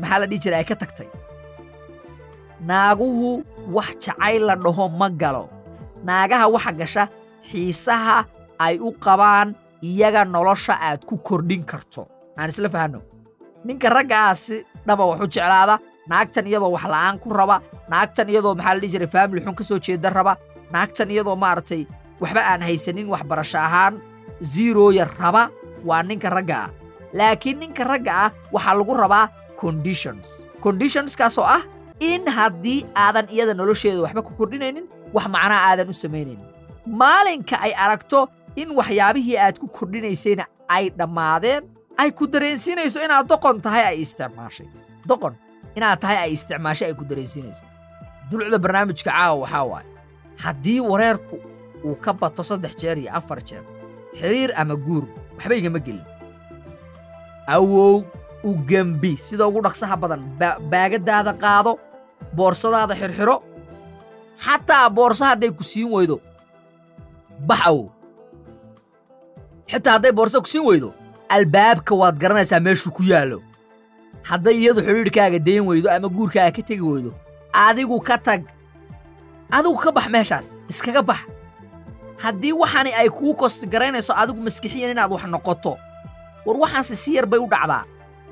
maxaa 0.00 0.18
la 0.20 0.26
dhihi 0.30 0.40
jiray 0.44 0.60
ay 0.60 0.66
ka 0.70 0.74
tagtay. 0.82 1.08
Naaguhu 2.68 3.44
wax 3.76 3.90
jacayl 4.04 4.42
la 4.48 4.54
dhaho 4.56 4.88
ma 4.88 5.08
galo. 5.10 5.44
Naagaha 6.04 6.46
waxa 6.54 6.72
gasha 6.80 7.04
xiisaha 7.48 8.18
ay 8.58 8.78
u 8.80 8.90
qabaan 9.04 9.54
iyaga 9.82 10.24
nolosha 10.24 10.74
aad 10.88 11.04
ku 11.08 11.16
kordhin 11.18 11.64
karto. 11.64 12.08
Aan 12.38 12.48
isla 12.50 12.68
fahanno. 12.68 13.00
Ninka 13.64 13.88
raggaasi 13.96 14.56
dhaba 14.86 15.04
wax 15.10 15.20
u 15.20 15.26
jeclaada 15.34 15.76
naagtan 16.10 16.46
iyadoo 16.46 16.70
wax 16.76 16.84
la'aan 16.94 17.18
ku 17.22 17.28
raba 17.34 17.56
naagtan 17.90 18.28
iyadoo 18.28 18.54
maxaa 18.58 18.74
la 18.74 18.80
dhihi 18.80 18.92
jiray 18.94 19.10
faamili 19.14 19.40
xun 19.44 19.54
ka 19.58 19.64
soo 19.64 19.78
jeeda 19.78 20.10
raba 20.10 20.36
naagtan 20.72 21.10
iyadoo 21.10 21.36
maaragtay 21.36 21.82
waxba 22.20 22.40
aan 22.50 22.62
haysanin 22.62 23.08
waxbarasho 23.12 23.58
ahaan 23.58 23.94
zirooya 24.40 25.04
raba 25.18 25.50
waa 25.84 26.02
ninka 26.02 26.30
ragga 26.30 26.56
ah. 26.66 26.70
Laakiin 27.16 27.58
ninka 27.62 27.84
ragga 27.84 28.12
ah 28.26 28.30
waxaa 28.52 28.74
lagu 28.78 28.94
rabaa 28.94 29.28
conditions. 29.60 30.44
Conditionskaasoo 30.64 31.44
ah 31.56 31.62
in 32.00 32.26
haddii 32.36 32.84
aadan 32.94 33.26
iyada 33.32 33.54
nolosheeda 33.54 34.00
waxba 34.04 34.22
ku 34.26 34.32
kordhinaynin 34.38 34.84
wax 35.14 35.26
macnaa 35.34 35.60
aadan 35.70 35.88
u 35.88 35.94
samaynaynin 35.96 36.44
maalinka 36.86 37.56
ay 37.66 37.72
aragto 37.84 38.28
in 38.56 38.68
waxyaabihii 38.78 39.36
aad 39.38 39.56
ku 39.58 39.66
kordhinaysayna 39.68 40.44
ay 40.68 40.90
dhammaadeen 40.98 41.62
ay 41.96 42.10
ku 42.12 42.26
dareensiinayso 42.28 43.00
inaad 43.04 43.26
doqon 43.32 43.60
tahay 43.64 43.84
ay 43.90 43.96
isticmaashay. 44.04 44.68
Doqon 45.08 45.34
inaad 45.76 45.98
tahay 46.00 46.16
ay 46.24 46.30
isticmaashay 46.36 46.88
ay 46.88 46.94
ku 46.98 47.04
dareensiinayso 47.04 47.64
dulucda 48.30 48.58
barnaamijka 48.64 49.10
caawa 49.10 49.36
waxaa 49.44 49.64
waaye 49.72 49.88
haddii 50.42 50.80
wareerku 50.90 51.36
uu 51.86 51.96
ka 52.04 52.12
bato 52.12 52.42
saddex 52.42 52.72
jeer 52.80 52.98
iyo 52.98 53.10
afar 53.18 53.38
jeer 53.48 53.64
xiriir 54.18 54.50
ama 54.56 54.74
guur 54.76 55.04
waxba 55.36 55.54
igama 55.54 55.78
gelin. 55.86 56.04
Awow 57.46 58.02
u 58.44 58.50
gembi 58.68 59.12
sida 59.16 59.46
ugu 59.46 59.60
dhaqsaha 59.62 59.96
badan 60.02 60.22
ba- 60.40 60.58
baagadaada 60.70 61.32
qaado 61.42 61.72
boorsadaada 62.36 62.94
xirxiro 63.00 63.36
xataa 64.44 64.88
boorso 64.96 65.24
hadday 65.30 65.50
ku 65.58 65.62
siin 65.64 65.88
weydo. 65.94 66.16
Bax 67.48 67.60
awow. 67.68 67.86
Xitaa 69.70 69.92
hadday 69.96 70.12
boorso 70.12 70.40
ku 70.42 70.48
siin 70.48 70.64
weydo 70.68 70.88
albaabka 71.28 71.92
waad 72.00 72.16
garanaysaa 72.22 72.60
meeshuu 72.66 72.90
ku 72.96 73.02
yaallo 73.12 73.38
hadday 74.28 74.54
iyadu 74.60 74.80
xidhiidhkaaga 74.86 75.38
dayn 75.46 75.64
weydo 75.68 75.88
ama 75.90 76.08
guurkaaga 76.08 76.52
ka 76.56 76.62
tegi 76.68 76.82
weydo 76.82 77.10
adigu 77.52 78.00
ka 78.00 78.16
tag. 78.18 78.42
Adigu 79.50 79.78
ka 79.78 79.90
bax 79.96 80.06
meeshaas 80.10 80.46
iskaga 80.68 81.02
bax. 81.02 81.20
Haddii 82.22 82.52
waxaani 82.52 82.92
ay 82.92 83.08
kuu 83.08 83.34
kostigaraynayso 83.34 84.12
adigu 84.16 84.40
maskixiyan 84.42 84.90
inaad 84.90 85.12
wax 85.12 85.24
noqoto. 85.30 85.76
War 86.46 86.56
waxaanse 86.62 86.94
si 86.96 87.14
yar 87.14 87.26
bay 87.26 87.38
u 87.40 87.46
dhacdaa. 87.46 87.84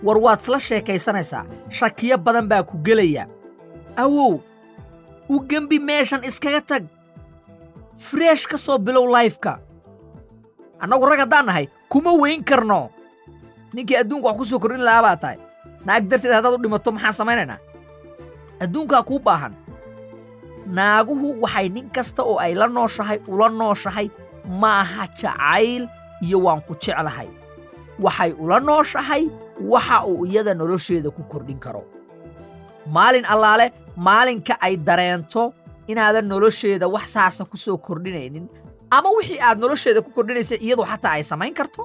War 0.02 0.18
waad 0.18 0.40
isla 0.40 0.58
sheekaysanaysaa. 0.60 1.44
Shakiyo 1.70 2.18
badan 2.18 2.48
baa 2.48 2.62
ku 2.62 2.76
gelaya. 2.82 3.26
Awow 3.96 4.40
u 5.28 5.40
gembi 5.48 5.78
meeshan 5.78 6.24
iskaga 6.24 6.60
tag. 6.60 6.84
Freesh 7.96 8.46
ka 8.50 8.56
soo 8.58 8.78
bilow 8.78 9.06
lifeka. 9.06 9.58
Annagu 10.80 11.06
rag 11.06 11.20
haddaan 11.24 11.46
nahay 11.46 11.68
kuma 11.88 12.12
weyn 12.12 12.42
karno. 12.44 12.90
Ninkii 13.72 13.96
adduunka 13.96 14.26
wax 14.28 14.36
ku 14.38 14.44
soo 14.44 14.58
kordhin 14.58 14.82
lahaa 14.84 15.02
baa 15.02 15.16
tahay 15.16 15.38
naag 15.86 16.02
darteed 16.10 16.32
haddaad 16.36 16.54
u 16.58 16.62
dhimato 16.64 16.90
maxaan 16.96 17.14
samaynaynaa 17.20 17.58
adduunkaa 18.64 19.02
kuu 19.08 19.18
baahan 19.26 19.54
naaguhu 20.76 21.28
waxay 21.44 21.68
nin 21.74 21.86
kasta 21.96 22.22
oo 22.30 22.36
ay 22.44 22.52
la 22.60 22.66
nooshahay 22.76 23.18
ula 23.32 23.48
nooshahay 23.60 24.06
ma 24.60 24.70
aha 24.82 25.04
jacayl 25.20 25.82
iyo 26.24 26.38
waan 26.44 26.60
ku 26.66 26.72
jeclahay 26.84 27.28
waxay 28.04 28.30
ula 28.42 28.56
nooshahay 28.68 29.22
waxa 29.72 29.96
uu 30.10 30.24
iyada 30.26 30.54
nolosheeda 30.54 31.10
ku 31.16 31.22
kordhin 31.32 31.58
karo. 31.64 31.82
Maalin 32.94 33.24
allaale 33.24 33.66
maalinka 33.96 34.54
ay 34.60 34.76
dareento 34.76 35.52
inaadan 35.86 36.26
nolosheeda 36.32 36.86
wax 36.94 37.06
saasa 37.16 37.44
ku 37.44 37.56
soo 37.56 37.76
kordhinaynin 37.86 38.48
ama 38.90 39.08
wixii 39.16 39.40
aad 39.40 39.58
nolosheeda 39.62 40.00
ku 40.02 40.10
kordhinaysa 40.16 40.56
iyadu 40.64 40.82
xataa 40.90 41.14
ay 41.20 41.24
samayn 41.24 41.54
karto 41.54 41.82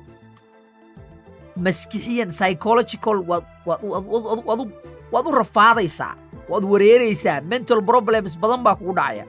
maskixiyan 1.65 2.29
psychological 2.37 3.17
waad 3.29 5.25
u 5.27 5.31
rafaadaysaa 5.41 6.13
waad 6.49 6.63
wareeraysaa 6.71 7.41
mental 7.51 7.81
problems 7.89 8.33
badan 8.41 8.61
baa 8.65 8.75
kugu 8.79 8.93
dhacaya. 8.99 9.25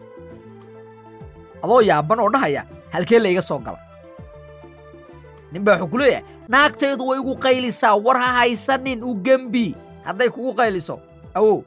Adoo 1.63 1.81
yaaban 1.91 2.21
oo 2.21 2.31
dhahaya 2.35 2.63
halkee 2.93 3.19
layga 3.19 3.43
soo 3.43 3.59
gala? 3.59 3.79
Nin 5.53 5.63
baa 5.65 5.75
wuxuu 5.77 5.91
ku 5.93 5.99
leeyahay 5.99 6.25
naagtaydu 6.49 7.03
way 7.09 7.19
igu 7.21 7.35
qaylisaa 7.45 7.95
war 8.05 8.17
ha 8.23 8.29
haysanin 8.41 9.03
u 9.05 9.15
gembi 9.27 9.75
hadday 10.07 10.29
kugu 10.35 10.53
qayliso 10.61 10.95
awow 11.35 11.59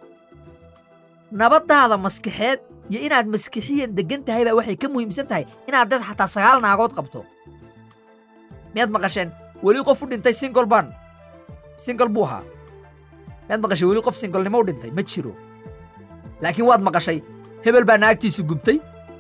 nabaddaada 1.32 1.98
maskaxeed 2.06 2.60
iyo 2.90 3.00
inaad 3.08 3.28
maskixiyan 3.34 3.92
deggan 3.98 4.24
tahay 4.26 4.44
baa 4.48 4.56
waxay 4.60 4.76
ka 4.82 4.88
muhiimsan 4.94 5.28
tahay 5.30 5.46
inaad 5.68 5.88
dad 5.92 6.02
xataa 6.08 6.28
sagaal 6.36 6.60
naagood 6.66 6.94
qabto. 6.98 7.22
Miyaad 8.74 8.90
maqasheen 8.96 9.30
weli 9.66 9.80
qof 9.88 10.02
u 10.04 10.06
dhintay 10.12 10.34
single 10.42 10.66
ban 10.74 10.88
single 11.86 12.10
buu 12.16 12.26
ahaa 12.28 12.44
miyaad 13.48 13.62
maqashay 13.66 13.88
weli 13.90 14.02
qof 14.08 14.16
singlenimo 14.22 14.58
u 14.64 14.66
dhintay 14.70 14.92
ma 14.98 15.02
jiro 15.12 15.34
laakiin 16.44 16.68
waad 16.70 16.82
maqashay 16.88 17.20
hebel 17.66 17.86
baa 17.90 17.98
naagtiisu 18.04 18.42
gubtay 18.50 18.78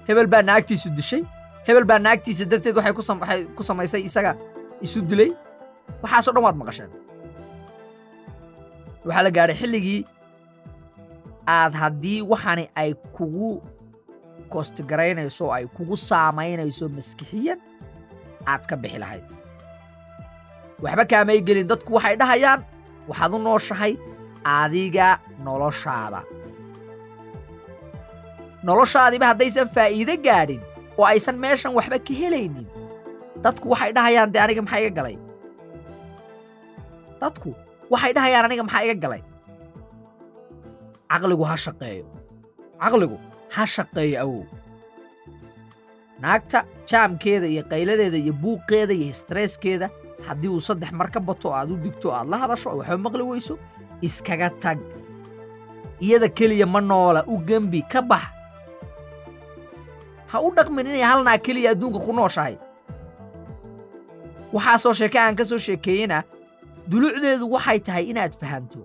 hebel 0.08 0.28
baa 0.34 0.42
naagtiisu 0.50 0.90
dishay 0.98 1.22
hebel 1.68 1.86
baa 1.90 2.00
naagtiisa 2.06 2.46
darteed 2.52 2.76
waxay 2.78 2.94
ku 3.58 3.64
samaysay 3.70 4.02
isaga? 4.10 4.32
Isu 4.86 5.00
dilay 5.10 5.32
waxaasoo 6.04 6.34
dhan 6.36 6.44
waad 6.46 6.58
maqasheen 6.62 6.92
waxaa 9.06 9.24
la 9.26 9.32
gaadhay 9.38 9.56
xilligii 9.62 10.02
aad 11.58 11.74
haddii 11.82 12.20
waxani 12.32 12.66
ay 12.82 12.92
kugu 13.16 13.50
koostigaraynayso 14.52 15.44
oo 15.48 15.54
ay 15.58 15.66
kugu 15.78 15.96
saamaynayso 16.10 16.86
maskixiyan 16.98 17.60
aad 18.52 18.64
ka 18.70 18.76
bixi 18.82 19.00
lahayd 19.04 19.24
waxba 20.84 21.04
kaamay 21.12 21.40
gelin 21.48 21.68
dadku 21.72 21.92
waxay 21.98 22.16
dhahayaan 22.22 22.62
waxaad 23.10 23.34
u 23.36 23.40
nooshahay 23.46 23.94
adiga 24.58 25.10
noloshaada. 25.46 26.22
Noloshaadiba 28.68 29.26
haddaysan 29.32 29.68
faa'iide 29.76 30.16
gaadhin 30.26 30.62
oo 31.00 31.06
aysan 31.12 31.38
meeshan 31.44 31.72
waxba 31.78 31.98
ka 32.08 32.14
helaynin 32.22 32.68
dadku 33.44 33.66
waxay 33.74 33.92
dhahayaan 33.98 34.30
dee 34.34 34.42
aniga 34.46 34.62
maxaa 34.66 34.82
iga 34.84 34.92
galay? 35.00 35.16
Dadku 37.22 37.50
waxay 37.94 38.12
dhahayaan 38.18 38.46
aniga 38.48 38.64
maxaa 38.68 38.84
iga 38.88 38.96
galay? 39.04 39.22
Caqligu 41.14 41.44
ha 41.50 41.56
shaqeeyo. 41.66 42.06
Caqligu 42.82 43.18
ha 43.56 43.64
shaqeeyo 43.76 44.18
awow 44.26 44.44
naagta 46.24 46.60
jaamkeeda 46.90 47.48
iyo 47.54 47.64
qayladeeda 47.72 48.18
iyo 48.24 48.34
buuqeeda 48.44 48.94
iyo 49.04 49.14
stresskeeda 49.22 49.88
haddii 50.28 50.50
uu 50.56 50.60
saddex 50.68 50.92
mar 50.92 51.10
ka 51.14 51.20
bato 51.20 51.54
aad 51.54 51.72
u 51.72 51.78
digto 51.78 52.12
aad 52.14 52.28
la 52.32 52.38
hadasho 52.44 52.70
oo 52.70 52.78
waxba 52.82 52.98
maqli 52.98 53.24
weyso 53.30 53.56
iskaga 54.02 54.50
tag. 54.64 54.80
Iyada 56.04 56.28
keliya 56.38 56.66
ma 56.68 56.82
noola 56.82 57.24
u 57.28 57.38
gembi 57.48 57.82
ka 57.92 58.02
bax. 58.02 58.24
Ha 60.32 60.38
u 60.42 60.50
dhaqmin 60.56 60.88
inay 60.88 61.04
hal 61.06 61.24
naag 61.24 61.42
keliya 61.46 61.72
adduunka 61.72 62.00
ku 62.06 62.12
nooshahay. 62.14 62.56
Waxaasoo 64.54 64.94
sheeke 64.94 65.20
aan 65.20 65.36
ka 65.36 65.46
soo 65.46 65.58
sheekeeyena 65.58 66.24
dulucdeedu 66.90 67.46
waxay 67.54 67.80
tahay 67.80 68.06
inaad 68.12 68.34
fahanto. 68.40 68.80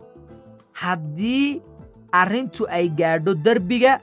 Haddii 0.80 1.60
arrintu 2.12 2.66
ay 2.70 2.88
gaadho 2.88 3.34
derbiga 3.34 3.98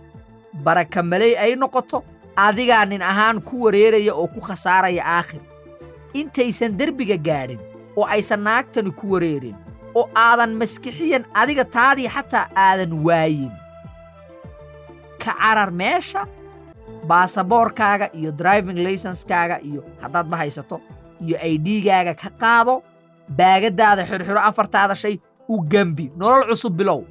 barakamaley 0.65 1.33
ay 1.37 1.55
noqoto 1.55 2.03
adigaa 2.35 2.85
nin 2.85 3.01
ahaan 3.01 3.41
ku 3.41 3.63
wareeraya 3.63 4.13
oo 4.15 4.27
ku 4.27 4.39
khasaaraya 4.41 5.03
aakhir 5.03 5.41
intaysan 6.19 6.71
derbiga 6.79 7.17
gaadhin 7.27 7.59
oo 7.97 8.05
aysan 8.15 8.41
naagtani 8.47 8.91
ku 8.99 9.05
wareerin 9.13 9.55
oo 9.97 10.05
aadan 10.25 10.51
maskixiyan 10.61 11.23
adiga 11.41 11.63
taadii 11.75 12.09
xataa 12.15 12.45
aadan 12.65 12.93
waayin. 13.07 13.53
Ka 15.21 15.31
carar 15.39 15.71
meesha 15.81 16.21
baasaboorkaaga 17.09 18.07
iyo 18.17 18.31
driving 18.31 18.79
laysenskaaga 18.85 19.57
iyo 19.67 19.81
haddaad 20.01 20.27
ma 20.31 20.37
haysato 20.41 20.77
iyo 21.25 21.35
aidhigaaga 21.47 22.13
ka 22.21 22.29
qaado 22.41 22.73
baagadaada 23.37 24.03
xirxiro 24.09 24.39
afartaada 24.49 24.95
shay 25.01 25.15
u 25.49 25.55
gembi 25.71 26.05
nolol 26.19 26.43
cusub 26.49 26.73
bilow. 26.79 27.01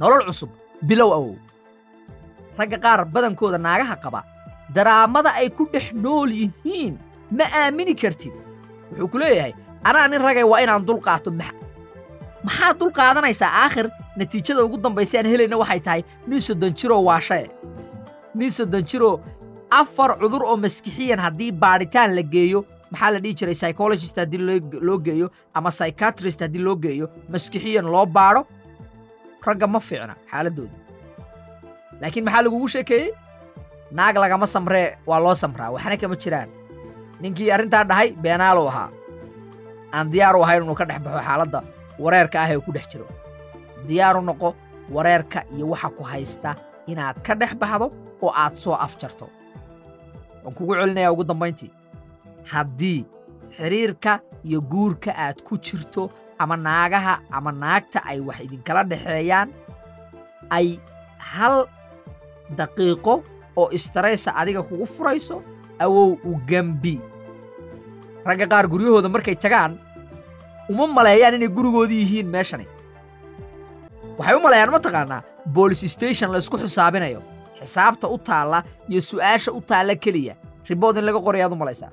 Nolol 0.00 0.22
cusub 0.28 0.50
bilow 0.88 1.10
awow. 1.18 1.34
Ragga 2.58 2.78
qaar 2.84 3.00
badankooda 3.14 3.58
naagaha 3.66 3.96
qaba 4.04 4.20
daraamada 4.74 5.30
ay 5.40 5.48
ku 5.56 5.64
dhex 5.72 5.86
nool 6.04 6.30
yihiin 6.40 6.94
ma 7.38 7.44
aamini 7.60 7.94
kartid? 8.02 8.32
Wuxuu 8.90 9.08
ku 9.12 9.18
leeyahay 9.18 9.52
anaa 9.84 10.08
nin 10.08 10.20
ragay 10.26 10.44
waa 10.52 10.60
inaan 10.64 10.84
dul 10.86 11.00
qaato 11.06 11.30
max 11.40 11.54
maxaad 12.44 12.78
dul 12.80 12.92
qaadanaysaa 12.98 13.50
aakhir? 13.64 13.86
Natiijada 14.16 14.62
ugu 14.64 14.76
dambaysa 14.84 15.18
aan 15.18 15.26
helayna 15.32 15.56
waxay 15.62 15.80
tahay 15.86 16.02
nin 16.26 16.40
soddon 16.46 16.72
jiroo 16.78 17.02
waashae 17.08 17.46
nin 18.34 18.50
soddon 18.50 18.82
jiroo 18.90 19.14
afar 19.70 20.10
cudur 20.20 20.42
oo 20.44 20.56
maskixiyan 20.56 21.20
haddii 21.24 21.52
baadhitaan 21.62 22.10
la 22.16 22.22
geeyo 22.34 22.64
maxaa 22.90 23.10
la 23.14 23.18
dhihi 23.22 23.34
jiray 23.38 23.54
psychologist 23.54 24.16
haddii 24.18 24.40
loo- 24.86 24.98
geeyo 25.06 25.26
ama 25.54 25.70
psychiatrist 25.70 26.40
haddii 26.44 26.62
loo 26.66 26.76
geeyo 26.76 27.06
maskixiyan 27.32 27.86
loo 27.94 28.06
baadho? 28.06 28.42
Ragga 29.46 29.66
ma 29.66 29.80
fiicna 29.80 30.14
xaaladdooda 30.30 30.76
laakiin 32.00 32.24
maxaa 32.24 32.42
lagugu 32.44 32.68
sheekeeyey? 32.68 33.10
Naag 33.96 34.16
lagama 34.22 34.46
samree 34.46 34.98
waa 35.06 35.20
loo 35.24 35.34
samraa 35.34 35.70
waxna 35.74 35.96
kama 35.96 36.16
jiraan 36.22 36.48
ninkii 37.20 37.50
arrintaa 37.52 37.84
dhahay 37.84 38.12
beenaaluu 38.22 38.68
ahaa. 38.68 38.88
Aan 39.92 40.10
diyaar 40.12 40.36
u 40.36 40.42
ahayn 40.44 40.62
inuu 40.62 40.74
ka 40.78 40.84
dhex 40.84 41.00
baxo 41.04 41.20
xaaladda 41.26 41.60
wareerka 41.98 42.36
ah 42.42 42.50
ee 42.52 42.60
ku 42.66 42.72
dhex 42.72 42.86
jiro. 42.92 43.06
Diyaaru 43.88 44.20
noqo 44.22 44.54
wareerka 44.94 45.44
iyo 45.56 45.66
waxa 45.72 45.88
ku 45.96 46.02
haysta 46.04 46.54
inaad 46.86 47.16
ka 47.26 47.34
dhex 47.34 47.52
baxdo 47.60 47.86
oo 48.22 48.32
aad 48.42 48.54
soo 48.54 48.74
afjarto. 48.86 49.26
Waan 50.44 50.54
kugu 50.54 50.74
celinayaa 50.78 51.12
ugu 51.12 51.24
dambayntii. 51.24 51.70
Haddii 52.52 53.04
xidhiirka 53.56 54.20
iyo 54.44 54.60
guurka 54.60 55.10
aad 55.16 55.42
ku 55.42 55.58
jirto 55.58 56.10
ama 56.38 56.56
naagaha 56.56 57.20
ama 57.30 57.52
naagta 57.52 58.00
ay 58.10 58.20
wax 58.20 58.38
idinkala 58.46 58.84
dhexeeyaan 58.84 59.48
ay 60.50 60.78
hal 61.18 61.66
daqiiqo 62.56 63.14
oo 63.56 63.68
istaraysa 63.76 64.32
adiga 64.40 64.62
kugu 64.62 64.86
furayso 64.86 65.42
awow 65.78 66.16
u 66.24 66.32
gembi 66.48 67.00
ragga 68.28 68.46
qaar 68.52 68.66
guryahooda 68.72 69.08
markay 69.14 69.36
tagaan 69.44 69.72
uma 70.72 70.86
maleeyaan 70.86 71.34
inay 71.38 71.48
gurigoodii 71.56 72.00
yihiin 72.02 72.28
meeshani. 72.34 72.66
Waxay 74.18 74.34
u 74.36 74.40
maleeyaan 74.46 74.70
ma 74.74 74.80
taqaanaa 74.86 75.20
boolis 75.54 75.80
station 75.94 76.30
laysku 76.32 76.56
xisaabinayo. 76.62 77.20
Xisaabta 77.60 78.06
u 78.08 78.18
taalla 78.28 78.58
iyo 78.90 79.00
su'aasha 79.10 79.50
u 79.52 79.60
taalla 79.60 79.94
keliya 80.04 80.34
ribood 80.68 80.96
in 80.98 81.04
laga 81.06 81.20
qorayaad 81.26 81.52
u 81.52 81.56
malaysaa. 81.62 81.90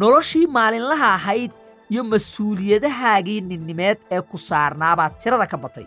Noloshii 0.00 0.46
maalinlaha 0.56 1.08
ahayd 1.18 1.52
iyo 1.92 2.02
mas'uuliyadahaagii 2.12 3.40
ninnimeed 3.50 3.98
ee 4.14 4.20
ku 4.30 4.38
saarnaabaa 4.38 5.10
tirada 5.20 5.46
ka 5.46 5.56
batay. 5.64 5.86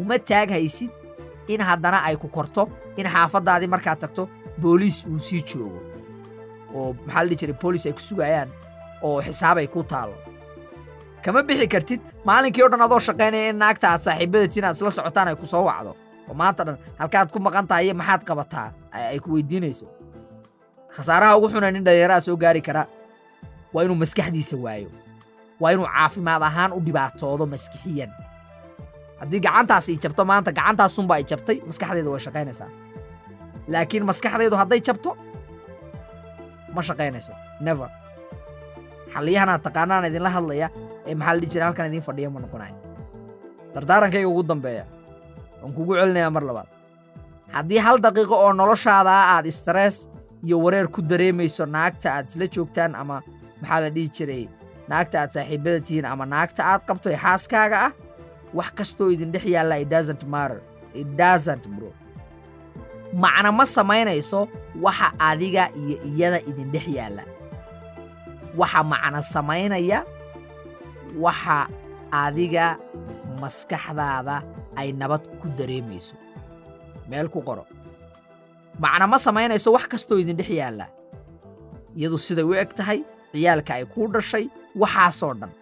Uma 0.00 0.18
taaghaysid 0.18 0.90
in 1.48 1.60
haddana 1.68 1.98
ay 2.08 2.16
ku 2.16 2.28
korto 2.28 2.68
in 2.96 3.06
xaafaddaadii 3.14 3.68
markaad 3.74 3.98
tagto 4.04 4.28
booliis 4.62 5.04
uu 5.06 5.18
sii 5.18 5.42
joogo 5.50 5.80
oo 6.76 6.88
maxaa 7.06 7.22
la 7.22 7.28
dhihi 7.28 7.38
jiray 7.40 7.56
boolis 7.62 7.84
ay 7.88 7.92
ku 7.96 8.00
sugayaan 8.08 8.48
oo 9.06 9.18
xisaab 9.26 9.56
ay 9.62 9.66
ku 9.74 9.80
taallo 9.92 10.16
kama 11.24 11.40
bixi 11.48 11.66
kartid 11.74 12.00
maalinkii 12.28 12.62
o 12.64 12.68
dhan 12.72 12.82
adoo 12.86 12.98
shaqaynaya 13.08 13.48
in 13.52 13.58
naagta 13.62 13.86
aad 13.92 14.00
saaxiibadatiin 14.06 14.64
aad 14.68 14.76
isla 14.76 14.90
socotaan 14.98 15.28
ay 15.30 15.36
ku 15.40 15.46
soo 15.52 15.64
wacdo. 15.70 15.92
Oo 16.28 16.34
maanta 16.40 16.62
dhan 16.66 16.76
halkaad 17.00 17.28
ku 17.34 17.38
maqan 17.46 17.66
tahay 17.70 17.84
iyo 17.86 17.94
maxaad 18.00 18.22
qabataa 18.28 18.68
ay 18.90 19.18
ku 19.22 19.28
weydiinayso. 19.34 19.86
Khasaaraha 20.94 21.36
ugu 21.38 21.48
xuna 21.52 21.70
nin 21.74 21.84
dhallinyaraha 21.86 22.20
soo 22.26 22.36
gaari 22.42 22.60
kara 22.66 22.82
waa 23.74 23.82
inuu 23.86 23.96
maskaxdiisa 24.02 24.56
waayo. 24.64 24.90
Waa 25.60 25.70
inuu 25.74 25.86
caafimaad 25.94 26.42
ahaan 26.48 26.70
u 26.76 26.80
dhibaatoodo 26.86 27.44
maskixiyan. 27.54 28.10
Haddii 29.20 29.40
gacantaas 29.46 29.86
ay 29.90 29.96
jabto 30.02 30.22
maanta 30.30 30.50
gacantaasunba 30.58 31.14
ay 31.18 31.24
jabtay 31.30 31.56
maskaxdeedu 31.68 32.10
way 32.14 32.20
shaqaynaysaa. 32.26 32.68
Laakiin 33.72 34.04
maskaxdeedu 34.10 34.56
hadday 34.60 34.80
jabto 34.88 35.10
ma 36.74 36.80
shaqaynayso? 36.88 37.32
Never. 37.66 37.88
Xalliyahanaad 39.14 39.60
taqaanaan 39.66 40.04
idinla 40.08 40.30
hadlaya 40.36 40.68
ee 41.08 41.14
maxaa 41.20 41.34
la 41.34 41.40
dhihi 41.40 41.50
jira 41.52 41.64
halkan 41.68 41.86
idiin 41.90 42.04
fadhiya 42.08 42.28
ma 42.34 42.40
noqonayo 42.44 42.76
dardaarankayga 43.74 44.28
ugu 44.32 44.42
dambeeya 44.50 44.84
waan 45.62 45.72
kugu 45.76 45.92
celinayaa 46.00 46.30
mar 46.36 46.44
labaad. 46.48 46.68
Haddii 47.56 47.80
hal 47.86 47.96
daqiiqo 48.06 48.34
oo 48.44 48.52
noloshaadaa 48.60 49.22
aad 49.36 49.46
stress 49.58 49.96
iyo 50.46 50.56
wareer 50.64 50.86
ku 50.94 51.00
dareemayso 51.10 51.64
naagta 51.76 52.08
aad 52.16 52.26
isla 52.28 52.46
joogtaan 52.54 52.92
ama 53.02 53.16
maxaa 53.60 53.80
la 53.84 53.90
dhihi 53.96 54.08
jiray 54.16 54.44
naagta 54.90 55.16
aad 55.22 55.30
saaxiibada 55.36 55.80
tihiin 55.86 56.06
ama 56.12 56.24
naagta 56.34 56.62
aad 56.72 56.82
qabto 56.88 57.06
ee 57.14 57.18
xaaskaaga 57.24 57.78
ah 57.86 57.92
wax 58.58 58.70
kastoo 58.78 59.08
idin 59.14 59.30
dhex 59.34 59.44
yaalla 59.54 59.74
it 59.82 59.88
doesn't 59.94 60.22
matter. 60.34 60.60
It 61.00 61.08
doesn't 61.22 61.64
bro 61.76 61.90
macna 63.12 63.52
ma 63.52 63.64
samaynayso 63.66 64.48
waxa 64.84 65.12
adiga 65.18 65.68
iyo 65.76 65.96
iyada 66.10 66.38
idin 66.48 66.70
dhex 66.72 66.86
yaalla. 66.88 67.22
Waxa 68.56 68.80
macna 68.92 69.20
samaynaya 69.22 69.98
waxa 71.24 71.68
adiga 72.12 72.66
maskaxdaada 73.40 74.36
ay 74.76 74.92
nabad 74.92 75.22
ku 75.40 75.48
dareemayso. 75.58 76.16
Meel 77.08 77.28
ku 77.28 77.40
qoro. 77.44 77.64
Macna 78.80 79.06
ma 79.06 79.18
samaynayso 79.18 79.72
wax 79.76 79.84
kastoo 79.92 80.18
idin 80.22 80.36
dhex 80.36 80.50
yaalla. 80.60 80.86
Iyadu 81.96 82.16
siday 82.18 82.44
u 82.44 82.54
eg 82.56 82.72
tahay 82.74 83.04
ciyaalka 83.32 83.72
ay 83.76 83.84
kuu 83.92 84.08
dhashay 84.08 84.48
waxaasoo 84.76 85.34
dhan. 85.40 85.52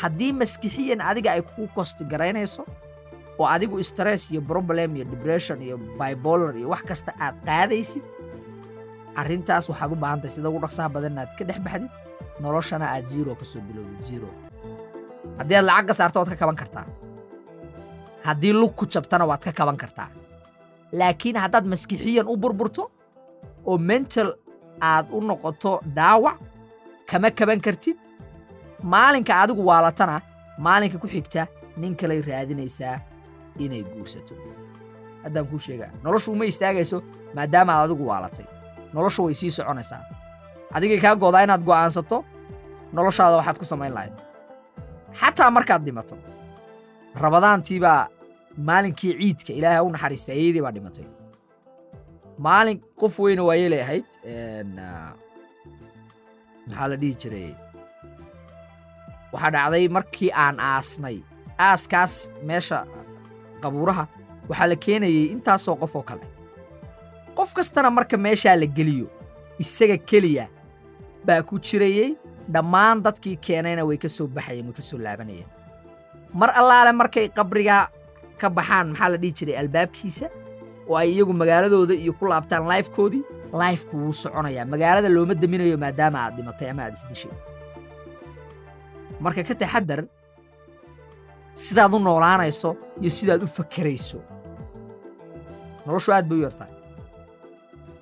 Haddii 0.00 0.32
maskixiyan 0.40 1.00
adiga 1.00 1.32
ay 1.36 1.42
kuu 1.42 1.68
kosti 1.74 2.04
garaynayso 2.04 2.62
oo 3.40 3.46
adigu 3.54 3.76
stress 3.90 4.22
iyo 4.32 4.40
problem 4.52 4.96
iyo 4.96 5.04
depression 5.14 5.58
iyo 5.66 5.76
bibolar 5.98 6.52
iyo 6.60 6.68
wax 6.72 6.82
kasta 6.90 7.10
aad 7.24 7.36
qaadaysid 7.48 8.04
arrintaas 9.20 9.64
waxaad 9.70 9.92
u 9.92 9.96
baahantahay 10.02 10.32
sida 10.34 10.48
ugu 10.50 10.60
dhaqsaha 10.64 10.88
badan 10.94 11.12
inaad 11.14 11.30
ka 11.38 11.44
dhex 11.48 11.58
baxdid 11.66 11.90
noloshana 12.42 12.86
aad 12.94 13.06
zero 13.12 13.32
ka 13.40 13.44
soo 13.44 13.60
bilowdid 13.68 14.00
zero. 14.08 14.28
Haddii 15.38 15.56
aad 15.58 15.66
lacag 15.68 15.86
ka 15.88 15.94
saarto 15.98 16.16
waad 16.20 16.30
ka 16.32 16.36
kaban 16.42 16.56
kartaa. 16.62 16.86
Haddii 18.26 18.52
lug 18.60 18.72
ku 18.78 18.84
jabtana 18.86 19.24
waad 19.30 19.42
ka 19.46 19.52
kaban 19.52 19.76
kartaa. 19.82 20.08
Laakiin 20.98 21.36
haddaad 21.44 21.66
maskixiyan 21.72 22.26
u 22.32 22.36
burburto 22.42 22.84
oo 23.68 23.78
mental 23.78 24.28
aad 24.80 25.06
u 25.16 25.20
noqoto 25.28 25.80
dhaawac 25.96 26.36
kama 27.10 27.30
kaban 27.38 27.60
kartid. 27.60 27.96
Maalinka 28.92 29.32
adigu 29.42 29.62
waalatana 29.70 30.16
maalinka 30.58 30.98
ku 30.98 31.06
xigta 31.14 31.46
nin 31.76 31.94
kalay 32.00 32.20
raadinaysaa 32.28 32.96
inay 33.58 33.82
guursato. 33.92 34.34
Haddaan 35.24 35.46
kuu 35.46 35.58
sheegaa 35.58 35.90
noloshu 36.04 36.32
uma 36.32 36.44
istaagayso 36.44 37.02
maadaama 37.36 37.72
aad 37.72 37.84
adigu 37.90 38.06
waalatay. 38.10 38.46
Noloshu 38.94 39.24
way 39.24 39.34
sii 39.34 39.50
soconaysaa. 39.50 40.02
Adigay 40.74 41.00
kaa 41.00 41.14
goodaa 41.16 41.42
inaad 41.46 41.62
go'aansato 41.64 42.24
noloshaada 42.92 43.36
waxaad 43.36 43.58
ku 43.58 43.64
samayn 43.64 43.92
lahayd. 43.94 44.16
Xataa 45.20 45.50
markaad 45.50 45.82
dhimato 45.84 46.16
rabadaantiibaa 47.22 48.08
maalinkii 48.68 49.12
ciidka 49.20 49.52
ilaahay 49.58 49.76
ha 49.78 49.82
u 49.84 49.90
naxariistay 49.94 50.36
ayadii 50.38 50.62
baa 50.64 50.72
dhimatay. 50.76 51.06
Maalin 52.38 52.78
qof 53.00 53.18
weyna 53.18 53.42
waa 53.48 53.54
yeelay 53.60 53.80
ahayd 53.84 54.08
maxaa 56.68 56.88
la 56.90 56.96
dhihi 57.00 57.14
jiray? 57.22 57.50
Waxaa 59.32 59.50
dhacday 59.54 59.88
markii 59.88 60.30
aan 60.44 60.56
aasnay. 60.60 61.18
Aaskaas 61.58 62.14
meesha 62.48 62.78
qabuuraha 63.64 64.04
waxaa 64.48 64.68
la 64.72 64.76
keenayey 64.84 65.24
intaasoo 65.34 65.76
qof 65.82 65.92
oo 65.98 66.02
kale. 66.08 66.24
Qof 67.36 67.50
kastana 67.56 67.88
marka 67.90 68.16
meeshaa 68.24 68.56
la 68.60 68.66
geliyo 68.76 69.06
isaga 69.62 69.96
keliya 70.10 70.44
baa 71.26 71.42
ku 71.48 71.54
jirayey 71.66 72.08
dhammaan 72.54 73.02
dadkii 73.04 73.36
keenayna 73.46 73.82
way 73.88 73.96
ka 74.04 74.08
soo 74.16 74.26
baxayeen 74.36 74.66
way 74.68 74.74
ka 74.78 74.82
soo 74.88 74.98
laabanayeen. 75.04 75.48
Mar 76.40 76.50
allaale 76.60 76.92
markay 77.00 77.26
qabrigaa 77.38 77.84
ka 78.40 78.46
baxaan 78.56 78.86
maxaa 78.92 79.08
la 79.12 79.16
dhihi 79.22 79.32
jiray 79.38 79.56
albaabkiisa? 79.62 80.26
Oo 80.88 80.96
ay 81.00 81.08
iyagu 81.14 81.32
magaaladooda 81.32 81.94
iyo 81.94 82.12
ku 82.18 82.24
laabtaan 82.26 82.66
laifkoodii 82.72 83.22
laifku 83.60 83.94
wuu 84.02 84.12
soconayaa. 84.22 84.64
Magaalada 84.72 85.08
looma 85.14 85.34
daminayo 85.34 85.76
maadaama 85.78 86.18
aad 86.24 86.34
dhimatay 86.36 86.68
ama 86.70 86.82
aad 86.86 86.94
isdishay 86.98 87.32
marka 89.22 89.42
ka 89.48 89.54
taxadar 89.54 90.00
sidaad 91.54 91.94
u 91.94 91.98
noolaanayso 91.98 92.76
iyo 93.00 93.10
sidaad 93.10 93.42
u 93.42 93.46
fakerayso 93.46 94.18
noloshu 95.86 96.12
aad 96.12 96.26
bay 96.28 96.38
u 96.38 96.42
yar 96.46 96.54
tahay 96.60 96.74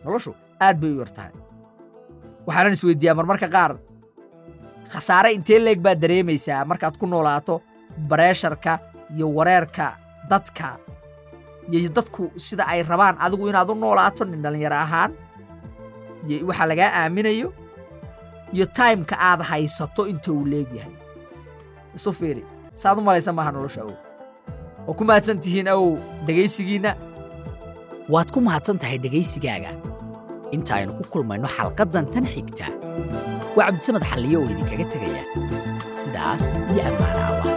noloshu 0.04 0.32
aad 0.60 0.76
bay 0.80 0.90
u 0.94 0.98
yar 1.02 1.12
tahay 1.16 1.32
waxaanan 2.46 2.72
isweydiiyaa 2.76 3.14
marmarka 3.18 3.48
qaar 3.54 3.72
khasaare 4.92 5.30
intee 5.36 5.58
leeg 5.64 5.80
baad 5.84 5.98
dareemaysaa 6.02 6.64
markaad 6.70 6.96
ku 7.00 7.06
noolaato 7.06 7.60
bareesharka 8.10 8.72
iyo 9.14 9.26
wareerka 9.36 9.86
dadka 10.30 10.68
iyo 11.72 11.88
dadku 11.96 12.30
sida 12.36 12.64
ay 12.72 12.82
rabaan 12.82 13.16
adigu 13.24 13.48
inaad 13.48 13.70
u 13.70 13.74
noolaato 13.74 14.24
nin 14.24 14.42
dhallinyaro 14.42 14.76
ahaan. 14.76 15.12
Iyo 16.28 16.46
waxa 16.48 16.66
lagaa 16.70 16.90
aaminayo 17.00 17.48
iyo 18.52 18.66
taimka 18.66 19.16
aad 19.18 19.40
haysato 19.50 20.06
inta 20.06 20.32
uu 20.32 20.44
leegyahay 20.52 20.94
isu 21.96 22.12
fiiri 22.12 22.44
saaad 22.74 22.98
u 22.98 23.02
malaysa 23.08 23.32
maaha 23.32 23.50
nolosha 23.52 23.80
awow. 23.84 23.96
Oo 24.88 24.94
ku 24.98 25.04
mahadsan 25.04 25.38
tihiin 25.44 25.68
awow 25.68 25.98
dhegaysigiinna? 26.26 26.92
Waad 28.12 28.28
ku 28.34 28.40
mahadsan 28.40 28.78
tahay 28.82 28.98
dhegaysigaaga. 28.98 29.72
Inta 30.54 30.74
aynu 30.78 30.92
ku 30.98 31.04
kulmayno 31.12 31.48
xalqaddan 31.56 32.06
tan 32.12 32.24
xigta. 32.26 32.66
Waa 33.56 33.66
cabdisamed 33.70 34.04
xalliyo 34.10 34.38
oo 34.42 34.50
idinkaga 34.52 34.86
tegaya 34.92 35.22
sidaas 35.98 36.44
iyo 36.72 36.82
ammaana 36.90 37.22
allah 37.30 37.54